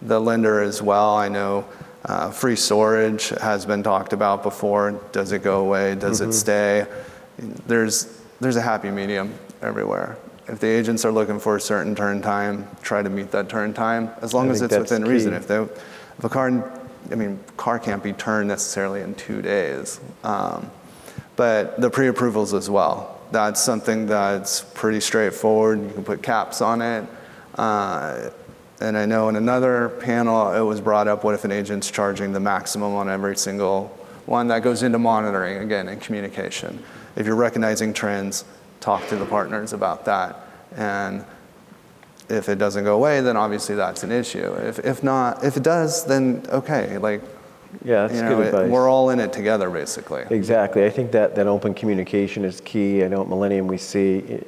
the 0.03 0.21
lender 0.21 0.61
as 0.61 0.83
well. 0.83 1.17
I 1.17 1.29
know 1.29 1.67
uh, 2.05 2.31
free 2.31 2.57
storage 2.57 3.29
has 3.29 3.67
been 3.67 3.83
talked 3.83 4.13
about 4.13 4.43
before. 4.43 5.01
Does 5.13 5.33
it 5.33 5.43
go 5.43 5.61
away? 5.61 5.95
Does 5.95 6.21
it 6.21 6.33
stay? 6.33 6.87
There's, 7.39 8.21
there's 8.41 8.57
a 8.57 8.63
happy 8.63 8.91
medium 8.91 9.35
everywhere. 9.61 10.17
If 10.49 10.61
the 10.61 10.69
agents 10.69 11.05
are 11.05 11.11
looking 11.11 11.41
for 11.41 11.57
a 11.57 11.61
certain 11.61 11.95
turn 11.95 12.23
time, 12.23 12.69
try 12.83 13.03
to 13.03 13.11
meet 13.11 13.33
that 13.33 13.49
turn 13.49 13.75
time 13.75 14.11
as 14.23 14.33
long 14.33 14.49
I 14.49 14.53
as 14.53 14.63
it's 14.63 14.77
within 14.77 15.05
reason. 15.05 15.35
If, 15.35 15.49
they, 15.49 15.61
if 15.61 16.25
a 16.25 16.29
car, 16.29 16.81
I 17.11 17.15
mean, 17.15 17.41
car 17.57 17.79
can't 17.79 18.03
be 18.03 18.13
turned 18.13 18.49
necessarily 18.49 19.01
in 19.01 19.15
two 19.17 19.43
days. 19.43 20.01
Um, 20.23 20.71
but 21.35 21.81
the 21.81 21.91
pre-approvals 21.91 22.55
as 22.55 22.71
well. 22.71 23.21
That's 23.33 23.61
something 23.61 24.07
that's 24.07 24.61
pretty 24.75 25.01
straightforward. 25.01 25.83
You 25.83 25.91
can 25.91 26.05
put 26.05 26.23
caps 26.23 26.61
on 26.61 26.81
it. 26.81 27.05
Uh, 27.57 28.31
and 28.81 28.97
I 28.97 29.05
know 29.07 29.29
in 29.29 29.37
another 29.37 29.89
panel 29.89 30.53
it 30.53 30.61
was 30.61 30.81
brought 30.81 31.09
up, 31.09 31.25
what 31.25 31.35
if 31.35 31.45
an 31.45 31.51
agent's 31.51 31.91
charging 31.91 32.33
the 32.33 32.41
maximum 32.41 32.95
on 32.95 33.09
every 33.09 33.37
single 33.37 33.89
one? 34.27 34.49
That 34.49 34.63
goes 34.63 34.83
into 34.83 34.99
monitoring, 34.99 35.59
again, 35.59 35.89
and 35.89 36.01
communication. 36.01 36.83
If 37.17 37.27
you're 37.27 37.35
recognizing 37.37 37.93
trends, 37.95 38.45
talk 38.81 39.07
to 39.09 39.17
the 39.17 39.27
partners 39.27 39.73
about 39.73 40.05
that. 40.05 40.37
And 40.77 41.25
if 42.29 42.49
it 42.49 42.59
doesn't 42.59 42.85
go 42.85 42.95
away, 42.97 43.21
then 43.21 43.37
obviously 43.37 43.75
that's 43.77 44.03
an 44.03 44.13
issue. 44.13 44.53
If, 44.55 44.79
if 44.81 45.03
not, 45.03 45.45
if 45.45 45.57
it 45.57 45.63
does, 45.63 46.05
then 46.05 46.45
okay. 46.49 46.99
Like, 46.99 47.23
Yeah, 47.85 48.07
that's 48.07 48.15
you 48.21 48.29
good 48.29 48.53
know, 48.53 48.61
it- 48.61 48.71
we're 48.71 48.89
all 48.89 49.11
in 49.11 49.21
it 49.21 49.33
together, 49.33 49.71
basically. 49.71 50.25
Exactly. 50.31 50.85
I 50.85 50.91
think 50.91 51.13
that, 51.13 51.35
that 51.37 51.47
open 51.47 51.73
communication 51.75 52.45
is 52.45 52.61
key. 52.63 53.05
I 53.05 53.09
know 53.09 53.23
at 53.23 53.29
Millennium 53.29 53.67
we 53.69 53.79
see, 53.79 54.25
eh, 54.29 54.39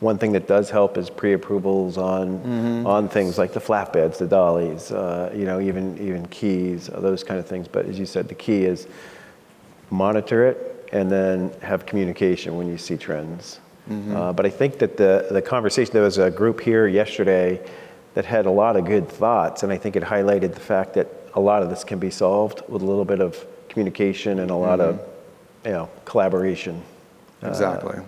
one 0.00 0.16
thing 0.16 0.32
that 0.32 0.48
does 0.48 0.70
help 0.70 0.96
is 0.96 1.10
pre-approvals 1.10 1.98
on, 1.98 2.86
on 2.86 3.06
things 3.08 3.36
like 3.36 3.52
the 3.52 3.60
flatbeds, 3.60 4.16
the 4.16 4.26
dollies, 4.26 4.90
uh, 4.92 5.30
you 5.34 5.44
know, 5.44 5.60
even, 5.60 5.98
even 5.98 6.26
keys, 6.28 6.88
uh, 6.88 7.00
those 7.00 7.22
kind 7.22 7.38
of 7.38 7.46
things. 7.46 7.68
But 7.68 7.84
as 7.84 7.98
you 7.98 8.06
said, 8.06 8.26
the 8.26 8.34
key 8.34 8.64
is 8.64 8.86
monitor 9.90 10.46
it 10.46 10.88
and 10.92 11.10
then 11.10 11.52
have 11.60 11.84
communication 11.86 12.56
when 12.56 12.66
you 12.66 12.78
see 12.78 12.96
trends. 12.96 13.60
Uh, 13.88 14.32
but 14.32 14.46
I 14.46 14.50
think 14.50 14.78
that 14.78 14.96
the, 14.96 15.26
the 15.30 15.42
conversation, 15.42 15.92
there 15.92 16.02
was 16.02 16.18
a 16.18 16.30
group 16.30 16.60
here 16.60 16.86
yesterday 16.86 17.60
that 18.14 18.24
had 18.24 18.46
a 18.46 18.50
lot 18.50 18.76
of 18.76 18.84
good 18.84 19.08
thoughts, 19.08 19.62
and 19.62 19.72
I 19.72 19.78
think 19.78 19.96
it 19.96 20.02
highlighted 20.02 20.54
the 20.54 20.60
fact 20.60 20.94
that 20.94 21.08
a 21.34 21.40
lot 21.40 21.62
of 21.62 21.70
this 21.70 21.82
can 21.84 21.98
be 21.98 22.10
solved 22.10 22.62
with 22.68 22.82
a 22.82 22.84
little 22.84 23.04
bit 23.04 23.20
of 23.20 23.44
communication 23.68 24.40
and 24.40 24.50
a 24.50 24.54
lot 24.54 24.80
of, 24.80 25.00
you 25.64 25.72
know, 25.72 25.88
collaboration. 26.04 26.82
Uh, 27.42 27.48
Exactly. 27.48 27.98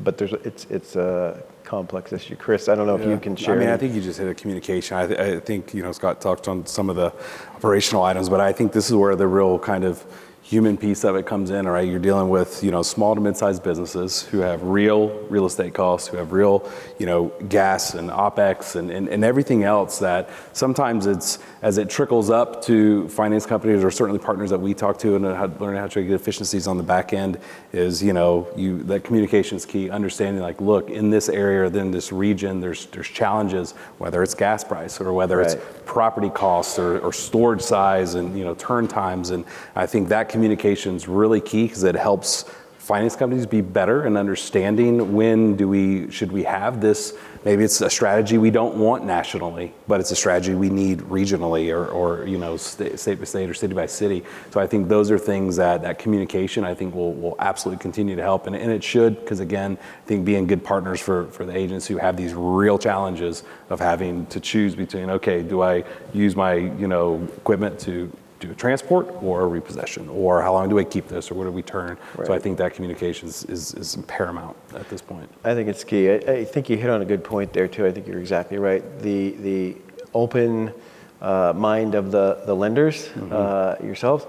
But 0.00 0.16
there's, 0.18 0.32
it's, 0.32 0.64
it's 0.70 0.96
a 0.96 1.42
complex 1.64 2.12
issue. 2.12 2.36
Chris, 2.36 2.68
I 2.68 2.74
don't 2.74 2.86
know 2.86 2.96
if 2.96 3.06
you 3.06 3.18
can 3.18 3.36
share. 3.36 3.56
I 3.56 3.58
mean, 3.58 3.68
I 3.68 3.76
think 3.76 3.94
you 3.94 4.00
just 4.00 4.18
hit 4.18 4.28
a 4.28 4.34
communication. 4.34 4.96
I, 4.96 5.06
th- 5.06 5.18
I 5.18 5.40
think, 5.40 5.74
you 5.74 5.82
know, 5.82 5.92
Scott 5.92 6.20
talked 6.20 6.48
on 6.48 6.66
some 6.66 6.88
of 6.88 6.96
the 6.96 7.12
operational 7.54 8.04
items, 8.04 8.28
but 8.28 8.40
I 8.40 8.52
think 8.52 8.72
this 8.72 8.88
is 8.88 8.94
where 8.96 9.14
the 9.16 9.26
real 9.26 9.58
kind 9.58 9.84
of 9.84 10.04
human 10.48 10.78
piece 10.78 11.04
of 11.04 11.14
it 11.14 11.26
comes 11.26 11.50
in, 11.50 11.66
all 11.66 11.72
right? 11.74 11.86
You're 11.86 11.98
dealing 11.98 12.30
with, 12.30 12.64
you 12.64 12.70
know, 12.70 12.82
small 12.82 13.14
to 13.14 13.20
mid-sized 13.20 13.62
businesses 13.62 14.22
who 14.22 14.38
have 14.38 14.62
real 14.62 15.08
real 15.28 15.44
estate 15.44 15.74
costs, 15.74 16.08
who 16.08 16.16
have 16.16 16.32
real, 16.32 16.66
you 16.98 17.04
know, 17.04 17.26
gas 17.50 17.92
and 17.92 18.08
OPEX 18.08 18.76
and, 18.76 18.90
and, 18.90 19.08
and 19.08 19.24
everything 19.24 19.62
else 19.64 19.98
that 19.98 20.30
sometimes 20.54 21.06
it's, 21.06 21.38
as 21.60 21.76
it 21.76 21.90
trickles 21.90 22.30
up 22.30 22.62
to 22.64 23.06
finance 23.10 23.44
companies 23.44 23.84
or 23.84 23.90
certainly 23.90 24.18
partners 24.18 24.48
that 24.48 24.58
we 24.58 24.72
talk 24.72 24.98
to 24.98 25.16
and 25.16 25.24
how, 25.26 25.46
learning 25.60 25.80
how 25.80 25.86
to 25.86 26.02
get 26.02 26.14
efficiencies 26.14 26.66
on 26.66 26.78
the 26.78 26.82
back 26.82 27.12
end 27.12 27.38
is, 27.72 28.02
you 28.02 28.14
know, 28.14 28.48
you, 28.56 28.82
that 28.84 29.04
communication 29.04 29.56
is 29.56 29.66
key. 29.66 29.90
Understanding 29.90 30.42
like, 30.42 30.62
look, 30.62 30.88
in 30.88 31.10
this 31.10 31.28
area 31.28 31.60
or 31.60 31.64
in 31.66 31.90
this 31.90 32.10
region, 32.10 32.60
there's, 32.60 32.86
there's 32.86 33.08
challenges, 33.08 33.72
whether 33.98 34.22
it's 34.22 34.34
gas 34.34 34.64
price 34.64 34.98
or 34.98 35.12
whether 35.12 35.38
Right. 35.38 35.52
it's 35.52 35.56
property 35.84 36.30
costs 36.30 36.78
or, 36.78 36.98
or 37.00 37.12
storage 37.12 37.62
size 37.62 38.14
and 38.14 38.36
you 38.38 38.44
know 38.44 38.54
turn 38.54 38.86
times 38.86 39.30
and 39.30 39.44
i 39.74 39.86
think 39.86 40.08
that 40.08 40.28
communication 40.38 40.94
is 40.94 41.08
really 41.08 41.40
key 41.40 41.64
because 41.64 41.82
it 41.82 41.96
helps 41.96 42.44
finance 42.78 43.16
companies 43.16 43.44
be 43.44 43.60
better 43.60 44.06
in 44.06 44.16
understanding 44.16 45.12
when 45.12 45.56
do 45.56 45.66
we 45.66 46.08
should 46.12 46.30
we 46.30 46.44
have 46.44 46.80
this. 46.80 47.12
Maybe 47.44 47.64
it's 47.64 47.80
a 47.80 47.90
strategy 47.90 48.38
we 48.38 48.52
don't 48.52 48.76
want 48.76 49.04
nationally 49.04 49.74
but 49.88 49.98
it's 49.98 50.12
a 50.12 50.16
strategy 50.16 50.54
we 50.54 50.70
need 50.70 51.00
regionally 51.00 51.74
or, 51.74 51.88
or 51.88 52.24
you 52.24 52.38
know 52.38 52.56
state, 52.56 53.00
state 53.00 53.18
by 53.18 53.24
state 53.24 53.50
or 53.50 53.54
city 53.54 53.74
by 53.74 53.86
city. 53.86 54.22
So 54.52 54.60
i 54.60 54.66
think 54.68 54.88
those 54.88 55.10
are 55.10 55.18
things 55.18 55.56
that 55.56 55.82
that 55.82 55.98
communication 55.98 56.62
i 56.64 56.72
think 56.72 56.94
will, 56.94 57.14
will 57.14 57.36
absolutely 57.40 57.82
continue 57.82 58.14
to 58.14 58.22
help 58.22 58.46
and, 58.46 58.54
and 58.54 58.70
it 58.70 58.84
should 58.84 59.18
because 59.20 59.40
again 59.40 59.76
i 59.80 60.06
think 60.06 60.24
being 60.24 60.46
good 60.46 60.62
partners 60.62 61.00
for, 61.00 61.26
for 61.26 61.44
the 61.44 61.56
agents 61.64 61.84
who 61.88 61.96
have 61.98 62.16
these 62.16 62.32
real 62.32 62.78
challenges 62.78 63.42
of 63.70 63.80
having 63.80 64.24
to 64.26 64.38
choose 64.38 64.76
between 64.76 65.10
okay 65.10 65.42
do 65.42 65.62
i 65.62 65.84
use 66.14 66.36
my 66.36 66.54
you 66.54 66.86
know 66.86 67.22
equipment 67.36 67.78
to 67.80 68.10
do 68.40 68.50
a 68.50 68.54
transport 68.54 69.08
or 69.22 69.42
a 69.42 69.46
repossession 69.46 70.08
or 70.08 70.42
how 70.42 70.52
long 70.52 70.68
do 70.68 70.78
i 70.78 70.84
keep 70.84 71.08
this 71.08 71.30
or 71.30 71.34
what 71.34 71.44
do 71.44 71.50
we 71.50 71.62
turn 71.62 71.96
so 72.24 72.32
i 72.32 72.38
think 72.38 72.56
that 72.58 72.72
communication 72.74 73.28
is, 73.28 73.44
is, 73.44 73.74
is 73.74 73.96
paramount 74.06 74.56
at 74.74 74.88
this 74.88 75.02
point 75.02 75.28
I 75.44 75.54
think 75.54 75.68
it's 75.68 75.84
key. 75.84 76.10
I, 76.10 76.14
I 76.16 76.44
think 76.44 76.68
you 76.68 76.76
hit 76.76 76.90
on 76.90 77.00
a 77.02 77.04
good 77.04 77.24
point 77.24 77.52
there 77.52 77.68
too. 77.68 77.86
I 77.86 77.92
think 77.92 78.06
you're 78.06 78.18
exactly 78.20 78.58
right. 78.58 78.82
The 79.00 79.30
the 79.30 79.76
open 80.14 80.72
uh, 81.20 81.52
mind 81.56 81.94
of 81.94 82.10
the 82.10 82.42
the 82.44 82.54
lenders 82.54 83.08
uh, 83.30 83.76
yourselves 83.82 84.26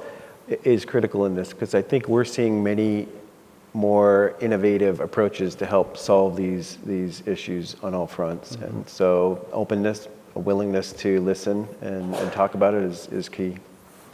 is 0.64 0.86
critical 0.86 1.26
in 1.26 1.36
this 1.36 1.50
because 1.54 1.76
I 1.76 1.82
think 1.82 2.08
we're 2.08 2.26
seeing 2.26 2.64
many 2.64 3.08
more 3.74 4.36
innovative 4.40 5.00
approaches 5.00 5.56
to 5.56 5.66
help 5.66 5.98
solve 5.98 6.36
these 6.36 6.78
these 6.86 7.22
issues 7.28 7.76
on 7.84 7.94
all 7.94 8.08
fronts. 8.08 8.56
And 8.56 8.88
so 8.88 9.46
openness, 9.52 10.08
a 10.36 10.40
willingness 10.40 10.94
to 10.94 11.20
listen 11.22 11.68
and, 11.82 12.16
and 12.16 12.32
talk 12.32 12.54
about 12.54 12.74
it 12.74 12.84
is, 12.84 13.08
is 13.08 13.30
key. 13.30 13.58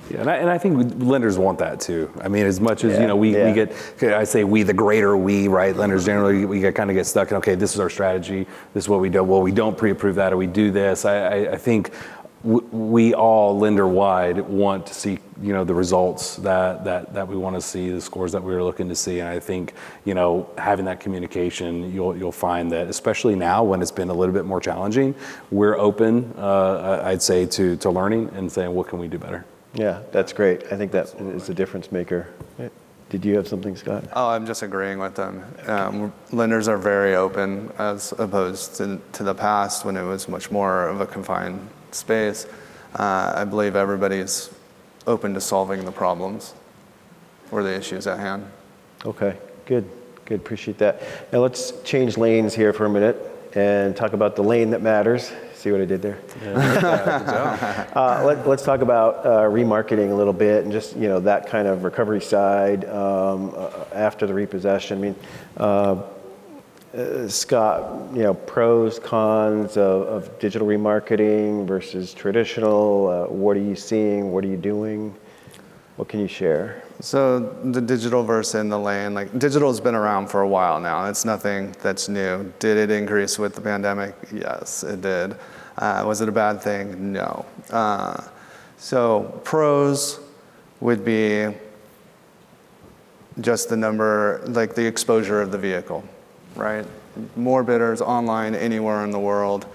Yeah, 0.09 0.21
and 0.21 0.29
I, 0.29 0.35
and 0.35 0.49
I 0.49 0.57
think 0.59 1.01
lenders 1.03 1.37
want 1.37 1.57
that 1.59 1.79
too. 1.79 2.11
I 2.21 2.27
mean, 2.27 2.45
as 2.45 2.59
much 2.59 2.83
as 2.83 2.93
Yeah, 2.93 3.01
you 3.01 3.07
know, 3.07 3.15
we, 3.15 3.35
yeah. 3.35 3.47
we 3.47 3.53
get, 3.53 3.73
I 4.03 4.23
say 4.23 4.43
we, 4.43 4.61
the 4.61 4.73
greater 4.73 5.17
we, 5.17 5.47
right? 5.47 5.75
Lenders 5.75 6.05
generally, 6.05 6.45
we 6.45 6.59
get, 6.59 6.75
kind 6.75 6.91
of 6.91 6.95
get 6.95 7.05
stuck 7.07 7.31
in, 7.31 7.37
okay, 7.37 7.55
this 7.55 7.73
is 7.73 7.79
our 7.79 7.89
strategy, 7.89 8.45
this 8.73 8.83
is 8.83 8.89
what 8.89 8.99
we 8.99 9.09
do. 9.09 9.23
Well, 9.23 9.41
we 9.41 9.51
don't 9.51 9.75
pre-approve 9.75 10.15
that, 10.15 10.31
or 10.31 10.37
we 10.37 10.45
do 10.47 10.69
this. 10.69 11.05
I, 11.05 11.15
I, 11.17 11.51
I 11.53 11.57
think 11.57 11.89
w- 12.43 12.67
we 12.71 13.15
all 13.15 13.57
lender-wide 13.57 14.39
want 14.41 14.85
to 14.85 14.93
see, 14.93 15.17
you 15.41 15.53
know, 15.53 15.63
the 15.63 15.73
results 15.73 16.35
that 16.37 16.83
that 16.85 17.13
that 17.13 17.27
we 17.27 17.35
want 17.35 17.55
to 17.55 17.61
see, 17.61 17.89
the 17.89 17.99
scores 17.99 18.31
that 18.33 18.43
we 18.43 18.53
are 18.53 18.63
looking 18.63 18.87
to 18.89 18.95
see. 18.95 19.19
And 19.21 19.27
I 19.27 19.39
think, 19.39 19.73
you 20.05 20.13
know, 20.13 20.47
having 20.57 20.85
that 20.85 20.99
communication, 20.99 21.91
you'll 21.91 22.15
you'll 22.15 22.31
find 22.31 22.71
that, 22.71 22.87
especially 22.87 23.35
now 23.35 23.63
when 23.63 23.81
it's 23.81 23.91
been 23.91 24.09
a 24.09 24.13
little 24.13 24.33
bit 24.33 24.45
more 24.45 24.61
challenging, 24.61 25.15
we're 25.49 25.77
open, 25.77 26.31
uh, 26.37 27.01
I'd 27.03 27.23
say, 27.23 27.47
to 27.47 27.75
to 27.77 27.89
learning 27.89 28.29
and 28.35 28.51
saying, 28.51 28.71
what 28.71 28.87
can 28.87 28.99
we 28.99 29.07
do 29.07 29.17
better. 29.17 29.43
Yeah, 29.75 30.01
that's 30.11 30.33
great. 30.33 30.71
I 30.71 30.77
think 30.77 30.91
that 30.93 31.13
is 31.19 31.49
a 31.49 31.53
difference 31.53 31.91
maker. 31.91 32.27
Did 33.09 33.23
you 33.23 33.35
have 33.35 33.47
something, 33.47 33.75
Scott? 33.75 34.03
Oh, 34.13 34.29
I'm 34.29 34.45
just 34.47 34.63
agreeing 34.63 34.97
with 34.97 35.15
them. 35.15 35.43
Um, 35.67 36.13
lenders 36.31 36.67
are 36.67 36.77
very 36.77 37.15
open 37.15 37.71
as 37.77 38.13
opposed 38.13 38.75
to, 38.77 38.99
to 39.13 39.23
the 39.23 39.35
past 39.35 39.85
when 39.85 39.95
it 39.95 40.03
was 40.03 40.27
much 40.27 40.49
more 40.49 40.87
of 40.87 41.01
a 41.01 41.05
confined 41.05 41.69
space. 41.91 42.47
Uh, 42.95 43.33
I 43.35 43.45
believe 43.45 43.75
everybody's 43.75 44.49
open 45.05 45.33
to 45.35 45.41
solving 45.41 45.85
the 45.85 45.91
problems 45.91 46.55
or 47.51 47.61
the 47.61 47.75
issues 47.75 48.07
at 48.07 48.17
hand. 48.17 48.45
Okay, 49.05 49.37
good, 49.65 49.87
good, 50.25 50.39
appreciate 50.39 50.79
that. 50.79 51.01
Now 51.31 51.39
let's 51.39 51.79
change 51.83 52.17
lanes 52.17 52.55
here 52.55 52.73
for 52.73 52.85
a 52.85 52.89
minute 52.89 53.17
and 53.53 53.95
talk 53.95 54.13
about 54.13 54.35
the 54.35 54.43
lane 54.43 54.71
that 54.71 54.81
matters. 54.81 55.31
See 55.55 55.71
what 55.71 55.81
I 55.81 55.85
did 55.85 56.01
there? 56.01 56.19
Uh, 57.95 58.21
let, 58.25 58.45
let's 58.45 58.63
talk 58.63 58.81
about 58.81 59.25
uh, 59.25 59.29
remarketing 59.43 60.11
a 60.11 60.13
little 60.13 60.33
bit 60.33 60.63
and 60.63 60.71
just, 60.71 60.97
you 60.97 61.07
know, 61.07 61.21
that 61.21 61.47
kind 61.47 61.65
of 61.65 61.83
recovery 61.85 62.19
side 62.19 62.83
um, 62.89 63.53
uh, 63.55 63.85
after 63.93 64.27
the 64.27 64.33
repossession. 64.33 64.97
I 64.97 65.01
mean, 65.01 65.15
uh, 65.55 66.01
uh, 66.95 67.27
Scott, 67.27 68.13
you 68.13 68.23
know, 68.23 68.33
pros, 68.33 68.99
cons 68.99 69.77
of, 69.77 70.07
of 70.07 70.39
digital 70.39 70.67
remarketing 70.67 71.65
versus 71.65 72.13
traditional. 72.13 73.07
Uh, 73.07 73.33
what 73.33 73.55
are 73.55 73.61
you 73.61 73.75
seeing? 73.75 74.31
What 74.31 74.43
are 74.43 74.47
you 74.47 74.57
doing? 74.57 75.15
What 75.95 76.09
can 76.09 76.19
you 76.19 76.27
share? 76.27 76.84
So 77.05 77.39
the 77.63 77.81
digital 77.81 78.23
versus 78.23 78.55
in 78.55 78.69
the 78.69 78.79
lane, 78.79 79.13
like 79.13 79.37
digital 79.37 79.67
has 79.67 79.79
been 79.79 79.93
around 79.93 80.25
for 80.25 80.41
a 80.41 80.47
while 80.47 80.79
now. 80.79 81.05
It's 81.05 81.23
nothing 81.23 81.75
that's 81.83 82.09
new. 82.09 82.51
Did 82.57 82.77
it 82.77 82.89
increase 82.89 83.37
with 83.37 83.53
the 83.53 83.61
pandemic? 83.61 84.15
Yes, 84.33 84.81
it 84.83 85.01
did. 85.01 85.35
Uh, 85.77 86.03
was 86.03 86.21
it 86.21 86.29
a 86.29 86.31
bad 86.31 86.63
thing? 86.63 87.13
No. 87.13 87.45
Uh, 87.69 88.23
so 88.77 89.39
pros 89.43 90.19
would 90.79 91.05
be 91.05 91.49
just 93.39 93.69
the 93.69 93.77
number, 93.77 94.41
like 94.47 94.73
the 94.73 94.87
exposure 94.87 95.43
of 95.43 95.51
the 95.51 95.59
vehicle, 95.59 96.03
right? 96.55 96.87
More 97.35 97.63
bidders 97.63 98.01
online 98.01 98.55
anywhere 98.55 99.03
in 99.03 99.11
the 99.11 99.19
world. 99.19 99.67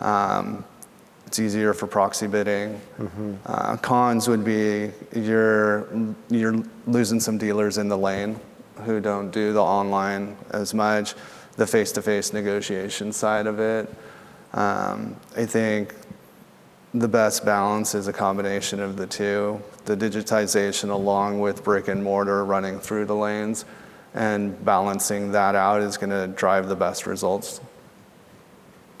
Um, 0.00 0.66
it's 1.34 1.40
easier 1.40 1.74
for 1.74 1.88
proxy 1.88 2.28
bidding. 2.28 2.80
Uh, 3.44 3.76
cons 3.78 4.28
would 4.28 4.44
be 4.44 4.92
you're 5.16 5.88
you're 6.30 6.62
losing 6.86 7.18
some 7.18 7.38
dealers 7.38 7.76
in 7.76 7.88
the 7.88 7.98
lane 7.98 8.38
who 8.84 9.00
don't 9.00 9.32
do 9.32 9.52
the 9.52 9.60
online 9.60 10.36
as 10.52 10.72
much, 10.74 11.14
the 11.56 11.66
face-to-face 11.66 12.32
negotiation 12.32 13.10
side 13.12 13.48
of 13.48 13.58
it. 13.58 13.92
Um, 14.52 15.16
I 15.36 15.44
think 15.44 15.96
the 16.92 17.08
best 17.08 17.44
balance 17.44 17.96
is 17.96 18.06
a 18.06 18.12
combination 18.12 18.78
of 18.78 18.96
the 18.96 19.08
two 19.08 19.60
the 19.86 19.96
digitization 19.96 20.90
along 20.90 21.40
with 21.40 21.64
brick 21.64 21.88
and 21.88 22.04
mortar 22.04 22.44
running 22.44 22.78
through 22.78 23.06
the 23.06 23.16
lanes 23.16 23.64
and 24.14 24.64
balancing 24.64 25.32
that 25.32 25.56
out 25.56 25.82
is 25.82 25.96
going 25.96 26.10
to 26.10 26.28
drive 26.28 26.68
the 26.68 26.76
best 26.76 27.08
results 27.08 27.60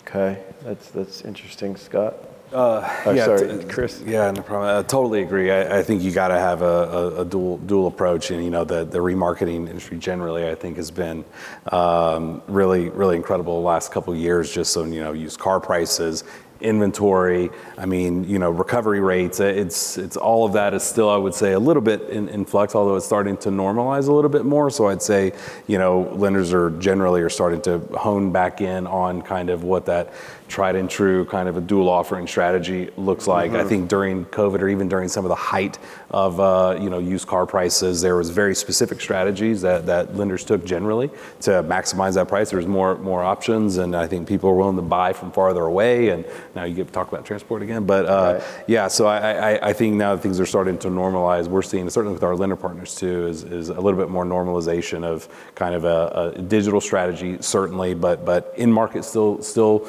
Okay, 0.06 0.42
that's 0.62 0.90
that's 0.90 1.22
interesting, 1.22 1.76
Scott. 1.76 2.14
Uh, 2.52 2.88
Oh, 3.06 3.10
yeah, 3.10 3.24
sorry, 3.24 3.58
t- 3.58 3.64
Chris. 3.68 4.00
Yeah, 4.06 4.30
no 4.30 4.42
problem. 4.42 4.78
I 4.78 4.82
totally 4.86 5.22
agree. 5.22 5.50
I, 5.50 5.78
I 5.78 5.82
think 5.82 6.02
you 6.02 6.12
got 6.12 6.28
to 6.28 6.38
have 6.38 6.62
a, 6.62 6.64
a, 6.64 7.20
a 7.22 7.24
dual 7.24 7.58
dual 7.58 7.86
approach, 7.88 8.30
and 8.30 8.44
you 8.44 8.50
know 8.50 8.64
the 8.64 8.84
the 8.84 8.98
remarketing 8.98 9.68
industry 9.68 9.98
generally, 9.98 10.48
I 10.48 10.54
think, 10.54 10.76
has 10.76 10.90
been 10.90 11.24
um, 11.72 12.42
really 12.46 12.90
really 12.90 13.16
incredible 13.16 13.60
the 13.60 13.66
last 13.66 13.90
couple 13.92 14.12
of 14.12 14.18
years. 14.18 14.52
Just 14.52 14.76
on 14.76 14.92
you 14.92 15.00
know 15.02 15.12
used 15.12 15.40
car 15.40 15.58
prices, 15.58 16.22
inventory. 16.64 17.50
I 17.78 17.86
mean, 17.86 18.24
you 18.24 18.38
know, 18.38 18.50
recovery 18.50 19.00
rates. 19.00 19.38
uh, 19.40 19.44
It's 19.44 19.98
it's 19.98 20.16
all 20.16 20.44
of 20.44 20.52
that 20.54 20.74
is 20.74 20.82
still, 20.82 21.08
I 21.10 21.16
would 21.16 21.34
say, 21.34 21.52
a 21.52 21.58
little 21.58 21.82
bit 21.82 22.02
in, 22.10 22.28
in 22.28 22.44
flux, 22.44 22.74
although 22.74 22.96
it's 22.96 23.06
starting 23.06 23.36
to 23.38 23.50
normalize 23.50 24.08
a 24.08 24.12
little 24.12 24.30
bit 24.30 24.44
more. 24.44 24.70
So 24.70 24.88
I'd 24.88 25.02
say, 25.02 25.32
you 25.66 25.78
know, 25.78 26.10
lenders 26.14 26.52
are 26.52 26.70
generally 26.70 27.20
are 27.20 27.30
starting 27.30 27.62
to 27.62 27.78
hone 27.96 28.32
back 28.32 28.60
in 28.60 28.86
on 28.86 29.22
kind 29.22 29.50
of 29.50 29.62
what 29.62 29.86
that 29.86 30.12
tried 30.48 30.76
and 30.76 30.88
true 30.88 31.24
kind 31.24 31.48
of 31.48 31.56
a 31.56 31.60
dual 31.60 31.88
offering 31.88 32.26
strategy 32.26 32.90
looks 32.96 33.26
like. 33.26 33.52
I 33.52 33.64
think 33.64 33.88
during 33.88 34.24
COVID 34.26 34.60
or 34.60 34.68
even 34.68 34.88
during 34.88 35.08
some 35.08 35.24
of 35.24 35.28
the 35.28 35.34
height 35.34 35.78
of 36.10 36.38
uh, 36.38 36.78
you 36.80 36.90
know 36.90 36.98
used 36.98 37.26
car 37.26 37.46
prices, 37.46 38.00
there 38.00 38.16
was 38.16 38.30
very 38.30 38.54
specific 38.54 39.00
strategies 39.00 39.62
that, 39.62 39.86
that 39.86 40.16
lenders 40.16 40.44
took 40.44 40.64
generally 40.64 41.08
to 41.40 41.50
maximize 41.64 42.14
that 42.14 42.28
price. 42.28 42.50
There 42.50 42.58
was 42.58 42.66
more 42.66 42.96
more 42.98 43.22
options, 43.22 43.78
and 43.78 43.96
I 43.96 44.06
think 44.06 44.28
people 44.28 44.50
were 44.50 44.56
willing 44.56 44.76
to 44.76 44.82
buy 44.82 45.12
from 45.12 45.32
farther 45.32 45.62
away. 45.64 46.10
And 46.10 46.24
now 46.54 46.64
you 46.64 46.74
get 46.74 46.86
to 46.86 46.92
talk 46.92 47.08
about 47.10 47.24
transport 47.24 47.62
again, 47.62 47.84
but 47.84 48.06
uh, 48.06 48.34
Right. 48.34 48.42
yeah. 48.66 48.88
So 48.88 49.06
I, 49.06 49.54
I, 49.54 49.68
I 49.70 49.72
think 49.72 49.94
now 49.96 50.14
that 50.14 50.22
things 50.22 50.38
are 50.40 50.46
starting 50.46 50.78
to 50.78 50.88
normalize, 50.88 51.48
we're 51.48 51.62
seeing 51.62 51.88
certainly 51.90 52.14
with 52.14 52.22
our 52.22 52.36
lender 52.36 52.56
partners 52.56 52.94
too, 52.94 53.26
is, 53.26 53.44
is 53.44 53.68
a 53.68 53.80
little 53.80 53.98
bit 53.98 54.08
more 54.08 54.24
normalization 54.24 55.04
of 55.04 55.28
kind 55.54 55.74
of 55.74 55.84
a, 55.84 56.32
a 56.36 56.42
digital 56.42 56.80
strategy, 56.80 57.38
certainly, 57.40 57.94
but 57.94 58.24
but 58.24 58.52
in 58.56 58.70
market 58.72 59.04
still 59.04 59.42
still 59.42 59.80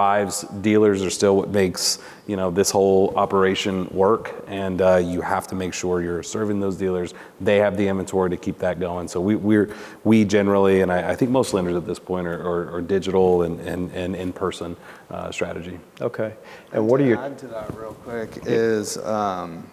survives. 0.00 0.42
Dealers 0.62 1.02
are 1.02 1.10
still 1.10 1.36
what 1.36 1.50
makes 1.50 1.98
you 2.26 2.36
know 2.36 2.50
this 2.50 2.70
whole 2.70 3.12
operation 3.16 3.86
work, 3.90 4.44
and 4.46 4.80
uh, 4.80 4.96
you 4.96 5.20
have 5.20 5.46
to 5.48 5.54
make 5.54 5.74
sure 5.74 6.00
you're 6.00 6.22
serving 6.22 6.60
those 6.60 6.76
dealers. 6.76 7.12
They 7.40 7.58
have 7.58 7.76
the 7.76 7.86
inventory 7.86 8.30
to 8.30 8.36
keep 8.36 8.58
that 8.58 8.80
going. 8.80 9.08
So 9.08 9.20
we 9.20 9.36
we're 9.36 9.74
we 10.04 10.24
generally, 10.24 10.80
and 10.80 10.90
I, 10.90 11.10
I 11.10 11.16
think 11.16 11.30
most 11.30 11.52
lenders 11.52 11.76
at 11.76 11.86
this 11.86 11.98
point 11.98 12.26
are, 12.26 12.40
are, 12.40 12.76
are 12.76 12.80
digital 12.80 13.42
and 13.42 13.60
and, 13.60 13.90
and 13.92 14.16
in 14.16 14.32
person 14.32 14.76
uh, 15.10 15.30
strategy. 15.30 15.78
Okay, 16.00 16.32
and 16.72 16.88
what 16.88 17.00
are 17.00 17.04
to 17.04 17.08
your 17.08 17.18
add 17.18 17.38
to 17.38 17.48
that 17.48 17.74
real 17.76 17.94
quick 17.94 18.30
is 18.46 18.96
um, 18.98 19.66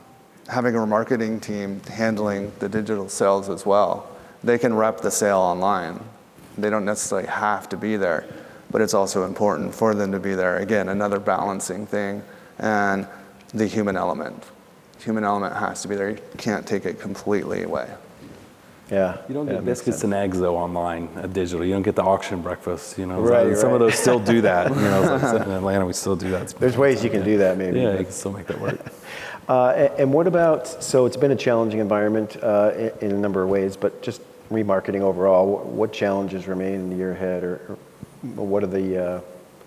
having 0.50 0.76
a 0.76 0.86
marketing 0.86 1.40
team 1.40 1.80
handling 1.90 2.52
the 2.60 2.68
digital 2.68 3.08
sales 3.08 3.50
as 3.50 3.66
well. 3.66 4.10
They 4.44 4.58
can 4.58 4.74
rep 4.74 5.00
the 5.02 5.12
sale 5.12 5.40
online. 5.40 6.00
They 6.58 6.70
don't 6.70 6.86
necessarily 6.86 7.28
have 7.28 7.70
to 7.70 7.78
be 7.78 7.98
there, 7.98 8.26
but 8.72 8.82
it's 8.82 8.94
also 8.94 9.24
important 9.26 9.74
for 9.74 9.94
them 9.96 10.12
to 10.12 10.20
be 10.20 10.34
there. 10.36 10.58
Again, 10.58 10.90
another 10.90 11.20
balancing 11.20 11.86
thing, 11.86 12.22
and 12.60 13.08
the 13.54 13.66
human 13.66 13.96
element. 13.96 14.44
Human 15.00 15.24
element 15.24 15.56
has 15.56 15.82
to 15.84 15.88
be 15.88 15.96
there. 15.96 16.10
You 16.12 16.20
can't 16.38 16.66
take 16.66 16.86
it 16.86 17.00
completely 17.00 17.64
away. 17.64 17.88
yeah? 18.90 19.18
You 19.28 19.36
don't 19.36 19.46
get 19.46 19.56
makes 19.64 19.80
biscuits 19.82 20.04
and 20.04 20.14
eggs 20.14 20.40
though 20.40 20.58
online 20.58 21.08
uh, 21.16 21.28
digital. 21.28 21.64
You 21.66 21.74
don't 21.74 21.84
get 21.84 21.96
the 21.96 22.04
auction 22.04 22.42
breakfast. 22.42 22.98
You 22.98 23.06
know, 23.06 23.22
Right, 23.22 23.56
some 23.56 23.74
of 23.74 23.80
those 23.80 23.96
still 23.96 24.20
do 24.20 24.42
that. 24.50 24.70
You 24.70 24.76
know, 24.76 25.02
like 25.22 25.46
in 25.46 25.52
Atlanta 25.52 25.86
we 25.86 25.94
still 25.94 26.16
do 26.16 26.30
that. 26.32 26.48
There's 26.60 26.78
ways 26.78 27.04
you 27.04 27.10
can 27.10 27.24
do 27.24 27.38
that, 27.38 27.58
maybe. 27.58 27.80
Yeah, 27.80 27.92
but- 27.92 28.00
you 28.00 28.06
can 28.06 28.14
still 28.14 28.32
make 28.32 28.48
that 28.48 28.60
work. 28.60 28.80
Uh, 29.50 29.72
a- 29.78 30.02
and 30.02 30.12
what 30.12 30.28
about? 30.28 30.68
So 30.84 31.06
it's 31.06 31.16
been 31.16 31.32
a 31.32 31.36
challenging 31.38 31.80
environment 31.80 32.36
uh, 32.44 32.72
in, 32.76 32.92
in 33.00 33.12
a 33.14 33.18
number 33.18 33.42
of 33.44 33.48
ways, 33.48 33.78
but 33.78 34.02
just 34.02 34.20
remarketing 34.52 35.00
overall. 35.00 35.46
wh- 35.60 35.66
What 35.74 35.94
challenges 35.94 36.50
remain 36.50 36.74
in 36.74 36.90
the 36.90 36.98
year 36.98 37.14
ahead, 37.14 37.46
or, 37.46 37.62
or 37.70 37.78
what 38.36 38.64
are 38.64 38.68
the 38.68 39.06
uh, 39.06 39.22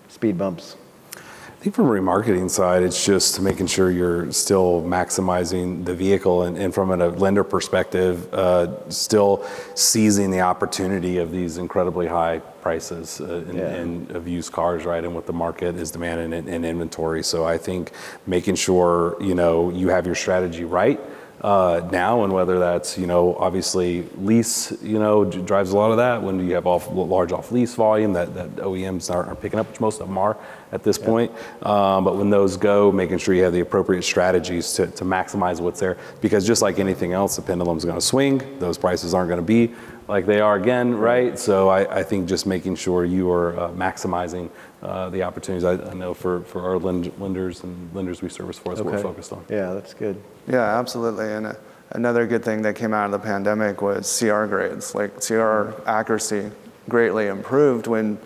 speed 0.09 0.37
bumps? 0.37 0.75
I 1.15 1.63
think 1.63 1.75
from 1.75 1.85
a 1.85 1.91
remarketing 1.91 2.49
side, 2.49 2.81
it's 2.81 3.05
just 3.05 3.39
making 3.39 3.67
sure 3.67 3.91
you're 3.91 4.31
still 4.31 4.81
maximizing 4.81 5.85
the 5.85 5.93
vehicle, 5.93 6.41
and, 6.41 6.57
and 6.57 6.73
from 6.73 6.89
a 6.89 7.09
lender 7.09 7.43
perspective, 7.43 8.33
uh, 8.33 8.89
still 8.89 9.45
seizing 9.75 10.31
the 10.31 10.41
opportunity 10.41 11.19
of 11.19 11.31
these 11.31 11.59
incredibly 11.59 12.07
high 12.07 12.39
prices 12.39 13.21
uh, 13.21 13.45
in, 13.47 13.57
Yeah. 13.57 13.75
in, 13.75 14.07
of 14.15 14.27
used 14.27 14.51
cars, 14.51 14.85
right, 14.85 15.03
and 15.03 15.13
what 15.13 15.27
the 15.27 15.33
market 15.33 15.75
is 15.75 15.91
demanding 15.91 16.33
in, 16.33 16.47
in 16.47 16.65
inventory. 16.65 17.21
So 17.21 17.45
I 17.45 17.59
think 17.59 17.91
making 18.25 18.55
sure 18.55 19.15
you 19.21 19.35
know 19.35 19.69
you 19.69 19.89
have 19.89 20.07
your 20.07 20.15
strategy 20.15 20.65
right. 20.65 20.99
Uh, 21.41 21.89
now 21.91 22.23
and 22.23 22.31
whether 22.31 22.59
that's 22.59 22.99
you 22.99 23.07
know 23.07 23.35
obviously 23.37 24.03
lease 24.17 24.71
you 24.83 24.99
know 24.99 25.25
d- 25.25 25.41
drives 25.41 25.71
a 25.71 25.75
lot 25.75 25.89
of 25.89 25.97
that 25.97 26.21
when 26.21 26.39
you 26.47 26.53
have 26.53 26.67
off 26.67 26.87
large 26.91 27.31
off 27.31 27.51
lease 27.51 27.73
volume 27.73 28.13
that, 28.13 28.35
that 28.35 28.55
OEMs 28.57 29.11
aren't, 29.11 29.27
are 29.27 29.33
picking 29.35 29.59
up 29.59 29.67
which 29.67 29.79
most 29.79 29.99
of 30.01 30.07
them 30.07 30.19
are 30.19 30.37
at 30.71 30.83
this 30.83 30.97
point. 30.97 31.31
Um, 31.63 32.03
but 32.03 32.15
when 32.15 32.29
those 32.29 32.57
go, 32.57 32.91
making 32.91 33.17
sure 33.17 33.33
you 33.33 33.43
have 33.43 33.53
the 33.53 33.59
appropriate 33.59 34.03
strategies 34.03 34.73
to, 34.73 34.87
to 34.87 35.03
maximize 35.03 35.59
what's 35.59 35.79
there. 35.79 35.97
Because 36.21 36.45
just 36.45 36.61
like 36.61 36.79
anything 36.79 37.13
else, 37.13 37.35
the 37.35 37.41
pendulum's 37.41 37.85
going 37.85 37.97
to 37.97 38.05
swing. 38.05 38.59
Those 38.59 38.77
prices 38.77 39.13
aren't 39.13 39.29
going 39.29 39.41
to 39.41 39.45
be 39.45 39.73
like 40.11 40.25
they 40.25 40.41
are 40.41 40.57
again, 40.57 40.93
right? 40.93 41.39
So 41.39 41.69
I, 41.69 41.99
I 41.99 42.03
think 42.03 42.27
just 42.27 42.45
making 42.45 42.75
sure 42.75 43.05
you 43.05 43.31
are 43.31 43.57
uh, 43.57 43.69
maximizing 43.69 44.49
uh, 44.83 45.09
the 45.09 45.23
opportunities. 45.23 45.63
I, 45.63 45.75
I 45.89 45.93
know 45.93 46.13
for, 46.13 46.41
for 46.41 46.61
our 46.63 46.77
lend- 46.77 47.17
lenders 47.17 47.63
and 47.63 47.95
lenders 47.95 48.21
we 48.21 48.27
service 48.27 48.59
for, 48.59 48.75
that's 48.75 48.81
what 48.81 48.93
we're 48.93 49.01
focused 49.01 49.31
on. 49.31 49.45
Yeah, 49.47 49.73
that's 49.73 49.93
good. 49.93 50.21
Yeah, 50.49 50.77
absolutely. 50.77 51.31
And 51.31 51.47
uh, 51.47 51.53
another 51.91 52.27
good 52.27 52.43
thing 52.43 52.61
that 52.63 52.75
came 52.75 52.93
out 52.93 53.05
of 53.05 53.11
the 53.11 53.19
pandemic 53.19 53.81
was 53.81 54.19
CR 54.19 54.47
grades. 54.47 54.93
Like 54.93 55.21
CR 55.21 55.71
accuracy 55.85 56.51
greatly 56.89 57.27
improved 57.27 57.87
when 57.87 58.19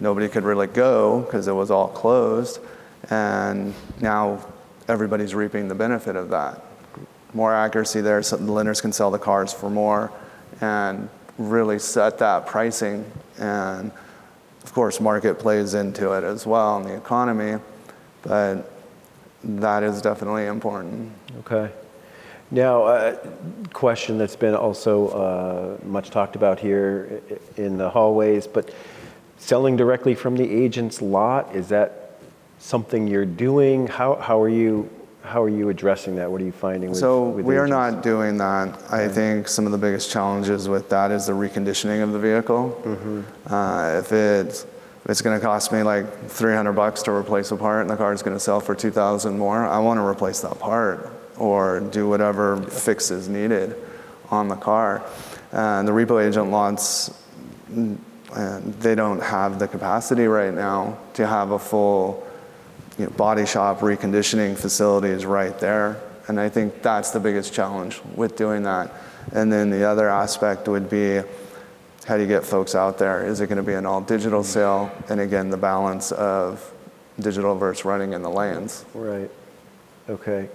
nobody 0.00 0.28
could 0.28 0.42
really 0.42 0.66
go 0.66 1.20
because 1.20 1.46
it 1.46 1.54
was 1.54 1.70
all 1.70 1.86
closed. 1.86 2.58
And 3.10 3.74
now 4.00 4.44
everybody's 4.88 5.36
reaping 5.36 5.68
the 5.68 5.76
benefit 5.76 6.16
of 6.16 6.30
that. 6.30 6.64
More 7.32 7.54
accuracy 7.54 8.00
there 8.00 8.24
so 8.24 8.36
the 8.38 8.50
lenders 8.50 8.80
can 8.80 8.92
sell 8.92 9.12
the 9.12 9.20
cars 9.20 9.52
for 9.52 9.70
more 9.70 10.10
and 10.62 11.10
really 11.36 11.78
set 11.78 12.18
that 12.18 12.46
pricing. 12.46 13.04
And 13.38 13.92
of 14.64 14.72
course, 14.72 15.00
market 15.00 15.38
plays 15.38 15.74
into 15.74 16.12
it 16.12 16.24
as 16.24 16.46
well 16.46 16.78
in 16.78 16.84
the 16.84 16.96
economy. 16.96 17.60
But 18.22 18.70
that 19.44 19.82
is 19.82 20.00
definitely 20.00 20.46
important. 20.46 21.12
Okay. 21.40 21.70
Now, 22.50 22.86
a 22.86 23.18
question 23.72 24.18
that's 24.18 24.36
been 24.36 24.54
also 24.54 25.08
uh, 25.08 25.84
much 25.84 26.10
talked 26.10 26.36
about 26.36 26.60
here 26.60 27.22
in 27.56 27.78
the 27.78 27.88
hallways, 27.88 28.46
but 28.46 28.72
selling 29.38 29.76
directly 29.76 30.14
from 30.14 30.36
the 30.36 30.48
agent's 30.48 31.02
lot, 31.02 31.56
is 31.56 31.68
that 31.68 32.20
something 32.58 33.08
you're 33.08 33.24
doing? 33.24 33.86
How, 33.86 34.16
how 34.16 34.40
are 34.40 34.50
you, 34.50 34.88
how 35.22 35.42
are 35.42 35.48
you 35.48 35.68
addressing 35.68 36.16
that? 36.16 36.30
What 36.30 36.40
are 36.40 36.44
you 36.44 36.52
finding 36.52 36.90
with 36.90 36.98
So 36.98 37.28
with 37.28 37.44
we 37.44 37.56
are 37.56 37.66
agents? 37.66 37.94
not 37.94 38.02
doing 38.02 38.38
that. 38.38 38.92
I 38.92 39.08
think 39.08 39.48
some 39.48 39.66
of 39.66 39.72
the 39.72 39.78
biggest 39.78 40.10
challenges 40.10 40.68
with 40.68 40.88
that 40.90 41.10
is 41.10 41.26
the 41.26 41.32
reconditioning 41.32 42.02
of 42.02 42.12
the 42.12 42.18
vehicle. 42.18 42.80
Mm-hmm. 42.84 43.52
Uh, 43.52 43.98
if 43.98 44.12
it's 44.12 44.64
if 45.04 45.10
it's 45.10 45.22
going 45.22 45.38
to 45.38 45.44
cost 45.44 45.72
me 45.72 45.82
like 45.82 46.28
300 46.28 46.72
bucks 46.72 47.02
to 47.04 47.10
replace 47.12 47.50
a 47.50 47.56
part 47.56 47.80
and 47.80 47.90
the 47.90 47.96
car 47.96 48.12
is 48.12 48.22
going 48.22 48.36
to 48.36 48.40
sell 48.40 48.60
for 48.60 48.74
2,000 48.74 49.36
more, 49.36 49.66
I 49.66 49.78
want 49.80 49.98
to 49.98 50.04
replace 50.04 50.40
that 50.42 50.60
part 50.60 51.12
or 51.36 51.80
do 51.80 52.08
whatever 52.08 52.62
fix 52.62 53.10
is 53.10 53.28
needed 53.28 53.74
on 54.30 54.46
the 54.46 54.54
car. 54.54 55.04
And 55.50 55.88
the 55.88 55.92
repo 55.92 56.24
agent 56.24 56.50
lots 56.52 57.10
mm, 57.68 57.98
and 58.34 58.74
they 58.74 58.94
don't 58.94 59.20
have 59.20 59.58
the 59.58 59.68
capacity 59.68 60.26
right 60.26 60.54
now 60.54 60.98
to 61.14 61.26
have 61.26 61.50
a 61.50 61.58
full 61.58 62.26
you 62.98 63.06
know, 63.06 63.10
body 63.10 63.46
shop 63.46 63.80
reconditioning 63.80 64.56
facilities 64.56 65.24
right 65.24 65.58
there. 65.58 66.00
And 66.28 66.38
I 66.38 66.48
think 66.48 66.82
that's 66.82 67.10
the 67.10 67.20
biggest 67.20 67.52
challenge 67.52 68.00
with 68.14 68.36
doing 68.36 68.62
that. 68.62 68.92
And 69.32 69.52
then 69.52 69.70
the 69.70 69.84
other 69.84 70.08
aspect 70.08 70.68
would 70.68 70.88
be 70.88 71.22
how 72.06 72.16
do 72.16 72.22
you 72.22 72.28
get 72.28 72.44
folks 72.44 72.74
out 72.74 72.98
there? 72.98 73.24
Is 73.24 73.40
it 73.40 73.46
going 73.46 73.58
to 73.58 73.62
be 73.62 73.74
an 73.74 73.86
all 73.86 74.00
digital 74.00 74.42
sale? 74.42 74.90
And 75.08 75.20
again, 75.20 75.50
the 75.50 75.56
balance 75.56 76.10
of 76.12 76.72
digital 77.20 77.54
versus 77.54 77.84
running 77.84 78.12
in 78.12 78.22
the 78.22 78.30
lanes. 78.30 78.84
Right. 78.94 79.30
Okay. 80.08 80.48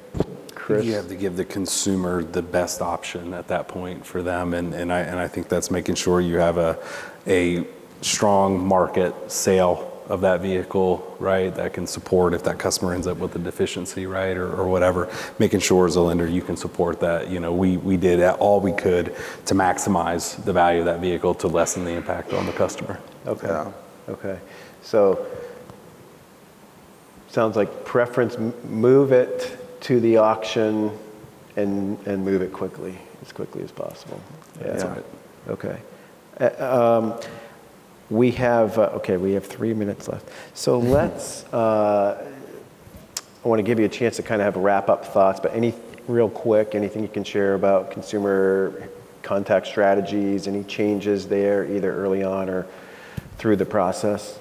Chris? 0.56 0.86
You 0.86 0.94
have 0.94 1.08
to 1.08 1.16
give 1.16 1.38
the 1.38 1.46
consumer 1.46 2.24
the 2.24 2.42
best 2.42 2.82
option 2.82 3.34
at 3.34 3.48
that 3.48 3.70
point 3.70 4.06
for 4.06 4.22
them, 4.22 4.54
and, 4.54 4.74
and 4.74 4.92
I 4.92 5.00
and 5.00 5.18
I 5.18 5.28
think 5.28 5.48
that's 5.48 5.72
making 5.72 5.96
sure 5.96 6.20
you 6.20 6.38
have 6.38 6.58
a 6.58 6.78
a 7.26 7.66
strong 8.02 8.60
market 8.60 9.32
sale 9.32 9.97
of 10.10 10.22
that 10.22 10.42
vehicle, 10.42 11.16
right? 11.20 11.54
That 11.54 11.74
can 11.74 11.86
support 11.86 12.34
if 12.34 12.44
that 12.44 12.58
customer 12.60 12.94
ends 12.94 13.08
up 13.08 13.18
with 13.18 13.36
a 13.36 13.40
deficiency, 13.40 14.06
right, 14.06 14.38
or, 14.38 14.52
or 14.54 14.68
whatever. 14.68 15.10
Making 15.40 15.60
sure 15.60 15.86
as 15.86 15.96
a 15.96 16.02
lender 16.02 16.28
you 16.28 16.42
can 16.42 16.56
support 16.58 17.00
that. 17.02 17.30
You 17.30 17.40
know, 17.40 17.54
we 17.54 17.78
we 17.78 17.98
did 17.98 18.22
all 18.24 18.60
we 18.62 18.72
could 18.72 19.16
to 19.46 19.54
maximize 19.54 20.44
the 20.44 20.54
value 20.54 20.80
of 20.80 20.86
that 20.86 21.00
vehicle 21.02 21.34
to 21.36 21.48
lessen 21.48 21.84
the 21.84 21.92
impact 21.92 22.34
on 22.34 22.46
the 22.46 22.54
customer. 22.54 23.00
Okay. 23.26 23.48
Yeah. 23.48 23.72
Okay. 24.10 24.40
So, 24.82 25.26
sounds 27.30 27.56
like 27.58 27.84
preference, 27.84 28.38
move 28.64 29.12
it 29.12 29.58
to 29.82 30.00
the 30.00 30.18
auction 30.18 30.98
and, 31.58 32.00
and 32.08 32.24
move 32.24 32.42
it 32.42 32.54
quickly, 32.54 32.98
as 33.22 33.32
quickly 33.34 33.64
as 33.64 33.72
possible. 33.72 34.22
That's 34.60 34.84
Yeah. 34.84 34.90
right. 34.94 35.06
Okay. 35.50 35.78
Uh, 36.40 37.00
um, 37.04 37.20
We 38.10 38.32
have, 38.32 38.78
uh, 38.78 38.92
okay, 38.96 39.18
we 39.18 39.34
have 39.34 39.46
three 39.46 39.74
minutes 39.74 40.08
left. 40.08 40.30
So 40.54 40.80
let's, 40.98 41.44
uh, 41.54 42.32
I 43.44 43.48
want 43.48 43.60
to 43.60 43.64
give 43.64 43.80
you 43.80 43.86
a 43.86 43.90
chance 43.90 44.16
to 44.18 44.24
kind 44.24 44.42
of 44.42 44.46
have 44.46 44.62
wrap-up 44.62 45.06
thoughts, 45.06 45.40
but 45.40 45.54
any, 45.54 45.74
real 46.08 46.30
quick, 46.30 46.76
anything 46.76 47.02
you 47.02 47.10
can 47.10 47.24
share 47.24 47.54
about 47.54 47.92
consumer 47.92 48.90
contact 49.24 49.68
strategies, 49.68 50.48
any 50.48 50.64
changes 50.64 51.28
there, 51.28 51.66
either 51.66 51.94
early 51.94 52.24
on 52.24 52.50
or 52.50 52.66
through 53.38 53.58
the 53.58 53.66
process? 53.66 54.40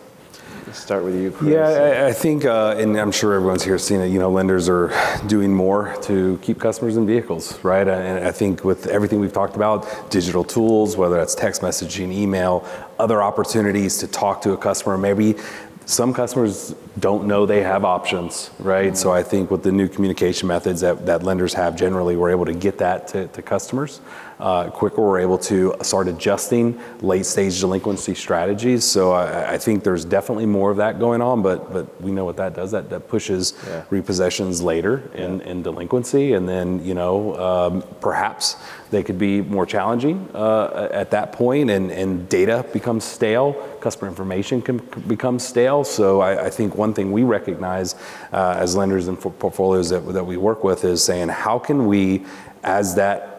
Start 0.73 1.05
with 1.05 1.15
you, 1.15 1.31
Chris. 1.31 1.53
Yeah, 1.53 1.69
I, 1.69 2.09
I 2.09 2.13
think, 2.13 2.45
uh, 2.45 2.75
and 2.77 2.97
I'm 2.97 3.13
sure 3.13 3.35
everyone's 3.35 3.63
here 3.63 3.79
seen 3.79 4.01
it. 4.01 4.09
You 4.09 4.19
know, 4.19 4.31
lenders 4.31 4.69
are 4.69 4.93
doing 5.27 5.55
more 5.55 5.97
to 6.03 6.39
keep 6.43 6.59
customers 6.59 6.97
in 6.97 7.07
vehicles, 7.07 7.63
right? 7.63 7.87
And 7.87 8.25
I 8.25 8.33
think 8.33 8.65
with 8.65 8.89
everything 8.89 9.21
we've 9.21 9.33
talked 9.33 9.55
about, 9.55 10.11
digital 10.11 10.43
tools, 10.43 10.97
whether 10.97 11.17
that's 11.17 11.37
text 11.37 11.63
messaging, 11.63 12.13
email, 12.13 12.67
other 12.99 13.23
opportunities 13.23 13.99
to 13.99 14.09
talk 14.09 14.43
to 14.43 14.53
a 14.53 14.57
customer, 14.57 14.99
maybe. 14.99 15.37
Some 15.85 16.13
customers 16.13 16.75
don't 16.99 17.29
know 17.29 17.47
they 17.47 17.63
have 17.63 17.85
options, 17.85 18.51
right? 18.59 18.97
So 18.97 19.13
I 19.13 19.23
think 19.23 19.53
with 19.53 19.63
the 19.63 19.71
new 19.71 19.87
communication 19.87 20.49
methods 20.49 20.81
that, 20.81 21.07
that 21.07 21.23
lenders 21.23 21.55
have 21.55 21.77
generally, 21.77 22.17
we're 22.17 22.33
able 22.33 22.47
to 22.47 22.55
get 22.55 22.79
that 22.79 23.07
to, 23.09 23.29
to 23.29 23.41
customers 23.41 24.01
uh, 24.39 24.71
quicker. 24.71 25.01
We're 25.01 25.21
able 25.21 25.39
to 25.39 25.75
start 25.83 26.09
adjusting 26.09 26.79
late 27.01 27.27
stage 27.27 27.59
delinquency 27.61 28.15
strategies. 28.15 28.85
So 28.85 29.13
I, 29.13 29.55
I 29.55 29.59
think 29.59 29.83
there's 29.85 30.05
definitely 30.05 30.47
more 30.47 30.71
of 30.71 30.77
that 30.77 30.99
going 30.99 31.23
on, 31.23 31.43
but 31.43 31.73
but 31.73 32.01
we 32.03 32.11
know 32.11 32.25
what 32.25 32.37
that 32.37 32.55
does. 32.55 32.71
That 32.73 32.91
that 32.91 33.09
pushes 33.09 33.55
Yeah. 33.67 33.83
repossessions 33.91 34.63
later 34.63 35.03
in, 35.15 35.41
in 35.43 35.63
delinquency, 35.63 36.35
and 36.35 36.49
then 36.49 36.85
you 36.85 36.95
know 36.95 37.37
um, 37.39 37.83
perhaps 38.01 38.57
they 38.91 39.03
could 39.03 39.19
be 39.19 39.41
more 39.41 39.67
challenging 39.67 40.29
uh, 40.35 40.89
at 40.93 41.11
that 41.11 41.33
point, 41.33 41.71
and 41.71 41.91
and 41.91 42.29
data 42.29 42.65
becomes 42.73 43.05
stale. 43.05 43.55
Customer 43.81 44.09
information 44.09 44.61
can 44.63 44.79
become 45.07 45.39
stale. 45.39 45.85
So 45.85 46.21
I, 46.21 46.47
I 46.47 46.51
think 46.51 46.77
one 46.77 46.93
thing 46.93 47.11
we 47.13 47.23
recognize 47.23 47.95
uh, 48.33 48.57
as 48.59 48.77
lenders 48.77 49.09
and 49.09 49.19
portfolios 49.21 49.89
that 49.91 50.01
that 50.13 50.25
we 50.25 50.37
work 50.37 50.63
with 50.65 50.85
is 50.85 51.03
saying 51.03 51.29
how 51.29 51.59
can 51.59 51.87
we, 51.87 52.25
as 52.63 52.95
that 52.97 53.36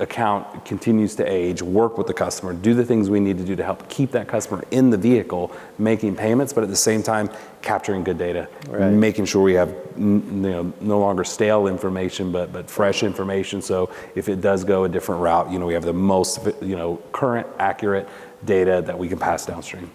account 0.00 0.64
continues 0.64 1.16
to 1.16 1.24
age, 1.24 1.60
work 1.60 1.98
with 1.98 2.06
the 2.06 2.14
customer, 2.14 2.52
do 2.52 2.72
the 2.72 2.84
things 2.84 3.10
we 3.10 3.18
need 3.18 3.36
to 3.38 3.44
do 3.44 3.56
to 3.56 3.64
help 3.64 3.88
keep 3.88 4.12
that 4.12 4.28
customer 4.28 4.62
in 4.70 4.90
the 4.90 4.96
vehicle, 4.96 5.50
making 5.78 6.14
payments, 6.14 6.52
but 6.52 6.62
at 6.62 6.70
the 6.70 6.76
same 6.76 7.02
time 7.02 7.28
capturing 7.62 8.04
good 8.04 8.16
data, 8.18 8.46
Right. 8.68 8.92
making 8.92 9.24
sure 9.24 9.42
we 9.42 9.54
have 9.54 9.74
n- 9.96 10.22
you 10.44 10.50
know 10.50 10.72
no 10.80 11.00
longer 11.00 11.24
stale 11.24 11.66
information, 11.66 12.30
but 12.30 12.52
but 12.52 12.70
fresh 12.70 13.02
information. 13.02 13.60
So 13.60 13.90
if 14.14 14.28
it 14.28 14.40
does 14.40 14.62
go 14.64 14.84
a 14.84 14.88
different 14.88 15.20
route, 15.20 15.50
you 15.50 15.58
know 15.58 15.66
we 15.66 15.74
have 15.74 15.84
the 15.84 15.92
most 15.92 16.46
you 16.62 16.76
know 16.76 17.00
current, 17.12 17.46
accurate 17.58 18.08
data 18.44 18.82
that 18.86 18.96
we 18.96 19.08
can 19.08 19.18
pass 19.18 19.44
downstream. 19.46 19.90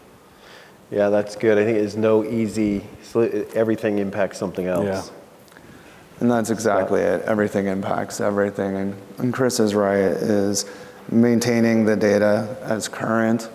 Yeah, 0.92 1.10
that's 1.10 1.36
good. 1.38 1.58
I 1.58 1.64
think 1.64 1.78
there's 1.78 1.96
no 1.96 2.24
easy, 2.26 2.84
everything 3.56 4.00
impacts 4.00 4.38
something 4.38 4.68
else. 4.68 4.86
Yeah. 4.86 5.02
And 6.20 6.32
that's 6.32 6.50
exactly 6.50 7.02
it. 7.02 7.22
Everything 7.24 7.68
impacts 7.68 8.22
everything. 8.22 8.76
And, 8.76 8.96
and 9.18 9.34
Chris 9.34 9.60
is 9.60 9.76
right, 9.76 9.98
is 10.00 10.66
maintaining 11.12 11.86
the 11.86 11.96
data 11.96 12.56
as 12.64 12.88
current 12.88 13.50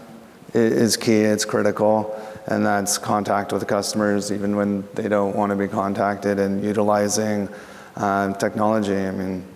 is 0.55 0.97
key, 0.97 1.21
it's 1.21 1.45
critical. 1.45 2.15
And 2.47 2.65
that's 2.65 2.97
contact 2.97 3.53
with 3.53 3.67
customers, 3.67 4.33
even 4.33 4.57
when 4.57 4.89
they 4.95 5.09
don't 5.09 5.37
want 5.37 5.51
to 5.51 5.57
be 5.57 5.69
contacted, 5.69 6.39
and 6.39 6.65
utilizing 6.65 7.49
uh, 7.97 8.33
technology. 8.35 8.97
I 8.97 9.11
mean, 9.11 9.47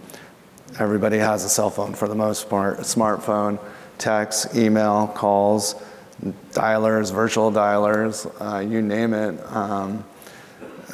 everybody 0.78 1.18
has 1.18 1.44
a 1.44 1.48
cell 1.48 1.70
phone 1.70 1.94
for 1.94 2.06
the 2.06 2.14
most 2.14 2.50
part, 2.50 2.80
smartphone, 2.80 3.58
text, 3.96 4.54
email, 4.54 5.08
calls, 5.08 5.74
dialers, 6.52 7.12
virtual 7.12 7.50
dialers, 7.50 8.30
uh, 8.40 8.58
you 8.60 8.82
name 8.82 9.14
it. 9.14 9.40
Um, 9.46 10.04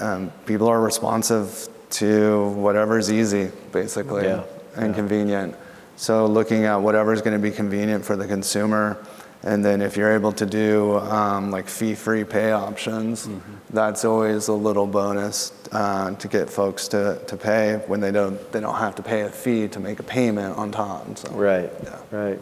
um, 0.00 0.30
people 0.46 0.68
are 0.68 0.80
responsive 0.80 1.68
to 1.90 2.48
whatever's 2.50 3.10
easy, 3.10 3.50
basically, 3.72 4.24
Yeah. 4.24 4.42
and 4.76 4.94
convenient. 4.94 5.54
So 5.96 6.26
looking 6.26 6.64
at 6.64 6.76
whatever's 6.76 7.22
going 7.22 7.36
to 7.36 7.42
be 7.42 7.50
convenient 7.50 8.04
for 8.04 8.16
the 8.16 8.26
consumer, 8.26 8.96
and 9.42 9.64
then 9.64 9.80
if 9.80 9.96
you're 9.96 10.12
able 10.12 10.32
to 10.32 10.46
do 10.46 10.98
um, 10.98 11.50
like 11.50 11.68
fee-free 11.68 12.24
pay 12.24 12.52
options, 12.52 13.28
that's 13.70 14.04
always 14.04 14.48
a 14.48 14.52
little 14.52 14.86
bonus 14.86 15.52
uh, 15.72 16.12
to 16.16 16.28
get 16.28 16.50
folks 16.50 16.88
to, 16.88 17.20
to 17.26 17.36
pay 17.36 17.80
when 17.86 18.00
they 18.00 18.10
don't 18.10 18.50
they 18.52 18.60
don't 18.60 18.74
have 18.76 18.94
to 18.96 19.02
pay 19.02 19.22
a 19.22 19.28
fee 19.28 19.68
to 19.68 19.80
make 19.80 20.00
a 20.00 20.02
payment 20.02 20.56
on 20.56 20.70
top. 20.72 21.18
So, 21.18 21.30
Right, 21.32 21.70
Yeah. 21.84 21.96
right. 22.10 22.40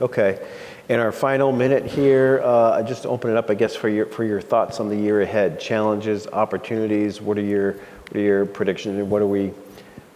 Okay. 0.00 0.38
In 0.88 1.00
our 1.00 1.10
final 1.10 1.52
minute 1.52 1.84
here, 1.86 2.40
uh, 2.44 2.70
I 2.72 2.82
just 2.82 3.06
open 3.06 3.30
it 3.30 3.36
up, 3.36 3.50
I 3.50 3.54
guess, 3.54 3.74
for 3.74 3.88
your 3.88 4.06
for 4.06 4.22
your 4.24 4.40
thoughts 4.42 4.78
on 4.78 4.88
the 4.88 4.96
year 4.96 5.22
ahead, 5.22 5.58
challenges, 5.58 6.26
opportunities. 6.32 7.20
What 7.20 7.38
are 7.38 7.42
your 7.42 7.76
your 8.14 8.46
predictions? 8.46 9.02
What 9.04 9.22
are 9.22 9.26
we 9.26 9.52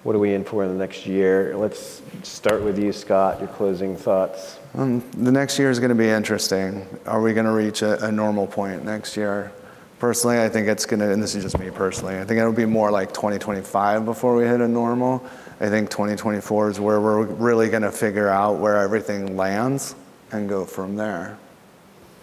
what 0.03 0.17
are 0.17 0.19
we 0.19 0.33
in 0.33 0.45
for 0.45 0.65
in 0.65 0.71
the 0.71 0.79
next 0.79 1.05
year? 1.05 1.55
Let's 1.57 2.01
start 2.23 2.63
with 2.63 2.79
you, 2.79 2.93
Scott. 2.93 3.39
Your 3.39 3.49
closing 3.49 3.97
thoughts. 3.97 4.59
Um, 4.75 5.05
the 5.11 5.31
next 5.31 5.59
year 5.59 5.71
is 5.71 5.79
going 5.79 5.91
to 5.91 5.95
be 5.95 6.09
interesting. 6.09 6.87
Are 7.07 7.21
we 7.21 7.35
going 7.35 7.45
to 7.45 7.53
reach 7.53 7.83
a, 7.83 8.03
a 8.07 8.11
normal 8.11 8.47
point 8.47 8.85
next 8.85 9.17
year? 9.17 9.53
Personally, 9.99 10.41
I 10.41 10.49
think 10.49 10.69
it's 10.69 10.87
going 10.87 11.01
to, 11.01 11.13
and 11.13 11.23
this 11.23 11.35
is 11.35 11.43
just 11.43 11.59
me 11.59 11.69
personally, 11.71 12.19
I 12.19 12.25
think 12.25 12.41
it'll 12.41 12.53
be 12.55 12.65
more 12.65 12.91
like 12.91 13.13
2025 13.13 14.07
before 14.07 14.35
we 14.35 14.45
hit 14.45 14.63
a 14.63 14.69
normal. 14.69 15.23
I 15.61 15.69
think 15.69 15.91
2024 15.91 16.71
is 16.71 16.81
where 16.81 16.99
we're 17.03 17.25
really 17.25 17.69
going 17.69 17.83
to 17.83 17.93
figure 17.93 18.29
out 18.29 18.59
where 18.59 18.79
everything 18.79 19.37
lands 19.37 19.95
and 20.33 20.49
go 20.49 20.65
from 20.65 20.97
there. 20.97 21.37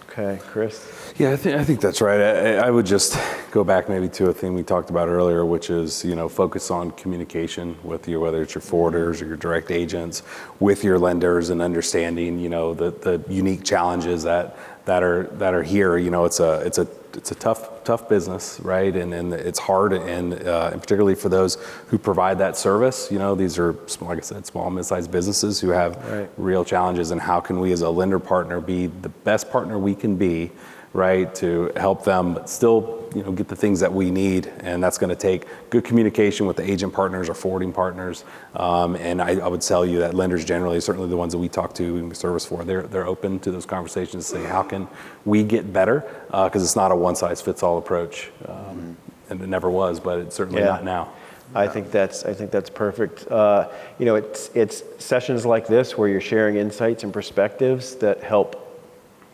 Okay, 0.10 0.40
Chris? 0.48 1.07
Yeah, 1.18 1.32
I 1.32 1.36
think, 1.36 1.60
I 1.60 1.64
think 1.64 1.82
that's 1.82 2.00
right. 2.00 2.22
I, 2.22 2.68
I 2.68 2.70
would 2.70 2.86
just 2.86 3.18
go 3.50 3.64
back 3.64 3.90
maybe 3.90 4.08
to 4.10 4.28
a 4.30 4.34
thing 4.34 4.54
we 4.54 4.62
talked 4.62 4.92
about 4.92 5.08
earlier, 5.08 5.44
which 5.44 5.72
is, 5.72 6.06
you 6.06 6.16
know, 6.16 6.30
focus 6.30 6.70
on 6.70 6.92
communication 6.92 7.76
with 7.84 8.08
your, 8.08 8.20
whether 8.20 8.44
it's 8.44 8.54
your 8.54 8.62
forwarders 8.62 9.20
or 9.20 9.26
your 9.26 9.36
direct 9.36 9.72
agents, 9.72 10.22
with 10.60 10.84
your 10.84 11.00
lenders 11.00 11.50
and 11.50 11.60
understanding, 11.60 12.40
you 12.40 12.50
know, 12.50 12.76
the, 12.76 12.92
the 12.92 13.24
unique 13.34 13.64
challenges 13.64 14.22
that, 14.24 14.60
that 14.86 15.02
are, 15.02 15.24
that 15.24 15.56
are 15.56 15.64
here. 15.64 15.98
You 15.98 16.12
know, 16.12 16.26
it's 16.26 16.40
a, 16.40 16.62
it's 16.64 16.78
a 16.78 16.88
it's 17.18 17.32
a 17.32 17.36
tough 17.36 17.84
tough 17.84 18.08
business, 18.08 18.60
right? 18.60 18.96
And 18.96 19.12
and 19.12 19.34
it's 19.34 19.58
hard, 19.58 19.94
and, 19.94 20.34
uh, 20.48 20.70
and 20.72 20.80
particularly 20.80 21.16
for 21.16 21.30
those 21.30 21.56
who 21.88 21.98
provide 21.98 22.38
that 22.38 22.56
service. 22.56 23.12
You 23.12 23.18
know, 23.18 23.34
these 23.34 23.58
are 23.58 23.74
like 24.02 24.20
I 24.20 24.22
said, 24.22 24.46
small 24.46 24.70
mid-sized 24.70 25.12
businesses 25.12 25.60
who 25.60 25.70
have 25.70 25.98
right. 26.12 26.30
real 26.38 26.64
challenges. 26.64 27.10
And 27.10 27.20
how 27.20 27.40
can 27.40 27.60
we, 27.60 27.72
as 27.72 27.82
a 27.82 27.90
lender 27.90 28.20
partner, 28.20 28.62
be 28.62 28.86
the 28.86 29.10
best 29.10 29.50
partner 29.50 29.80
we 29.80 29.96
can 29.96 30.16
be, 30.16 30.52
right, 30.94 31.34
to 31.36 31.72
help 31.76 32.04
them, 32.04 32.34
but 32.34 32.50
still 32.50 32.98
you 33.16 33.24
know, 33.24 33.32
get 33.32 33.48
the 33.48 33.56
things 33.56 33.80
that 33.80 33.92
we 33.92 34.12
need, 34.12 34.48
and 34.60 34.84
that's 34.84 34.98
going 34.98 35.10
to 35.10 35.16
take 35.16 35.46
good 35.70 35.84
communication 35.84 36.46
with 36.46 36.58
the 36.58 36.70
agent 36.70 36.94
partners 36.94 37.30
or 37.30 37.34
forwarding 37.34 37.74
partners. 37.74 38.24
Um, 38.56 38.96
and 38.96 39.22
I, 39.22 39.40
I, 39.40 39.48
would 39.48 39.62
tell 39.62 39.86
you 39.86 40.00
that 40.00 40.14
lenders 40.14 40.46
generally, 40.46 40.80
certainly 40.80 41.10
the 41.10 41.18
ones 41.18 41.34
that 41.34 41.40
we 41.40 41.50
talk 41.50 41.74
to 41.76 41.98
and 41.98 42.10
we 42.10 42.16
service 42.16 42.46
for, 42.46 42.64
they're 42.64 42.84
they're 42.84 43.08
open 43.08 43.40
to 43.40 43.52
those 43.52 43.66
conversations. 43.66 44.30
To 44.30 44.38
say 44.38 44.44
how 44.44 44.64
can 44.64 44.88
we 45.26 45.44
get 45.44 45.72
better? 45.72 46.02
Because 46.28 46.62
uh, 46.62 46.66
it's 46.66 46.76
not 46.76 46.92
a 46.92 46.96
one 46.96 47.16
size 47.16 47.42
fits 47.42 47.64
all 47.64 47.78
approach, 47.78 48.32
um, 48.48 48.56
mm-hmm. 48.56 49.32
and 49.32 49.42
it 49.42 49.48
never 49.48 49.70
was, 49.70 50.00
but 50.00 50.20
it's 50.20 50.36
certainly 50.36 50.62
yeah. 50.62 50.68
not 50.68 50.84
now. 50.84 51.14
I 51.56 51.68
think 51.68 51.92
that's 51.92 52.26
I 52.26 52.34
think 52.34 52.52
that's 52.52 52.70
perfect. 52.70 53.28
Uh, 53.32 53.70
you 54.00 54.06
know, 54.06 54.16
it's 54.16 54.50
it's 54.54 54.84
sessions 55.04 55.46
like 55.46 55.66
this 55.66 55.98
where 55.98 56.10
you're 56.10 56.22
sharing 56.22 56.58
insights 56.58 57.04
and 57.04 57.14
perspectives 57.14 57.96
that 57.96 58.22
help 58.22 58.67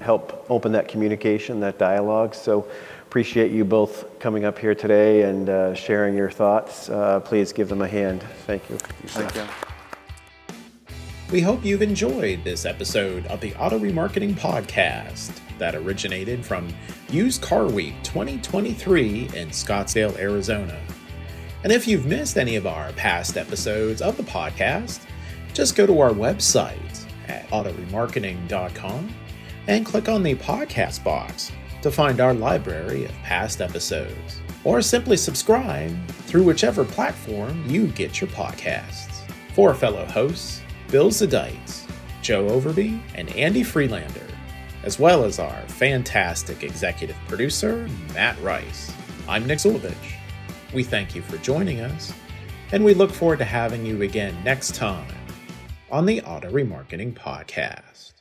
help 0.04 0.46
open 0.50 0.72
that 0.74 0.88
communication, 0.88 1.60
that 1.62 1.80
dialogue. 1.80 2.36
So 2.36 2.68
appreciate 3.08 3.52
you 3.52 3.64
both 3.64 4.20
coming 4.20 4.46
up 4.46 4.58
here 4.58 4.76
today 4.76 5.24
and 5.24 5.50
uh, 5.50 5.74
sharing 5.74 6.16
your 6.16 6.32
thoughts. 6.32 6.90
Uh, 6.90 7.20
please 7.20 7.54
give 7.54 7.70
them 7.70 7.82
a 7.82 7.88
hand. 7.88 8.24
Thank 8.46 8.70
you. 8.70 8.78
Thank 8.78 9.36
you. 9.36 9.44
We 11.32 11.42
hope 11.42 11.66
you've 11.66 11.82
enjoyed 11.82 12.44
this 12.44 12.66
episode 12.66 13.26
of 13.28 13.40
the 13.40 13.56
Auto 13.56 13.80
Remarketing 13.80 14.36
Podcast 14.36 15.40
that 15.58 15.74
originated 15.74 16.46
from 16.46 16.72
Used 17.10 17.42
Car 17.42 17.66
Week 17.66 17.96
2023 18.04 19.30
in 19.34 19.50
Scottsdale, 19.50 20.16
Arizona. 20.20 20.80
And 21.64 21.72
if 21.72 21.88
you've 21.88 22.06
missed 22.06 22.38
any 22.38 22.56
of 22.56 22.68
our 22.68 22.92
past 22.94 23.38
episodes 23.38 24.02
of 24.02 24.18
the 24.18 24.24
podcast, 24.24 25.02
just 25.54 25.76
go 25.76 25.88
to 25.88 26.00
our 26.02 26.12
website 26.12 27.06
at 27.28 27.48
autoremarketing.com 27.50 29.14
and 29.68 29.86
click 29.86 30.10
on 30.10 30.24
the 30.24 30.36
podcast 30.36 31.04
box 31.04 31.52
to 31.82 31.92
find 31.92 32.20
our 32.20 32.34
library 32.34 33.06
of 33.06 33.12
past 33.24 33.62
episodes, 33.62 34.42
or 34.64 34.82
simply 34.82 35.18
subscribe 35.18 35.96
through 36.10 36.44
whichever 36.44 36.86
platform 36.86 37.64
you 37.70 37.88
get 37.88 38.22
your 38.22 38.30
podcasts. 38.30 39.22
For 39.54 39.74
fellow 39.74 40.06
hosts, 40.06 40.62
Bill 40.90 41.10
Zadeits, 41.10 41.90
Joe 42.22 42.48
Overby, 42.48 43.02
and 43.16 43.30
Andy 43.32 43.64
Freelander, 43.64 44.28
as 44.84 45.00
well 45.00 45.24
as 45.26 45.40
our 45.40 45.62
fantastic 45.68 46.64
executive 46.64 47.18
producer, 47.28 47.88
Matt 48.14 48.42
Rice. 48.42 48.94
I'm 49.28 49.46
Nick 49.46 49.60
Zulovich. 49.60 50.14
We 50.74 50.84
thank 50.84 51.16
you 51.16 51.22
for 51.22 51.38
joining 51.38 51.82
us, 51.82 52.14
and 52.72 52.84
we 52.84 52.94
look 52.94 53.12
forward 53.12 53.40
to 53.40 53.46
having 53.46 53.86
you 53.86 54.02
again 54.02 54.36
next 54.44 54.74
time 54.76 55.14
on 55.92 56.06
the 56.06 56.22
Auto 56.22 56.50
Remarketing 56.50 57.14
Podcast. 57.14 58.13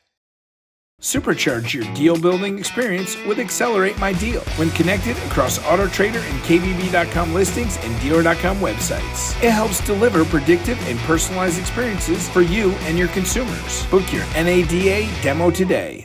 Supercharge 1.03 1.75
your 1.75 1.93
deal 1.95 2.17
building 2.17 2.61
experience 2.61 3.17
with 3.27 3.41
Accelerate 3.41 3.99
My 3.99 4.13
Deal 4.13 4.41
when 4.55 4.71
connected 4.71 5.17
across 5.27 5.59
AutoTrader 5.59 6.23
and 6.31 6.41
KBB.com 6.45 7.35
listings 7.35 7.77
and 7.79 8.01
Dealer.com 8.01 8.59
websites. 8.59 9.37
It 9.43 9.51
helps 9.51 9.85
deliver 9.85 10.25
predictive 10.25 10.81
and 10.87 10.97
personalized 11.01 11.59
experiences 11.59 12.29
for 12.29 12.41
you 12.41 12.71
and 12.87 12.97
your 12.97 13.09
consumers. 13.09 13.85
Book 13.87 14.13
your 14.13 14.25
NADA 14.35 15.09
demo 15.23 15.51
today. 15.51 16.01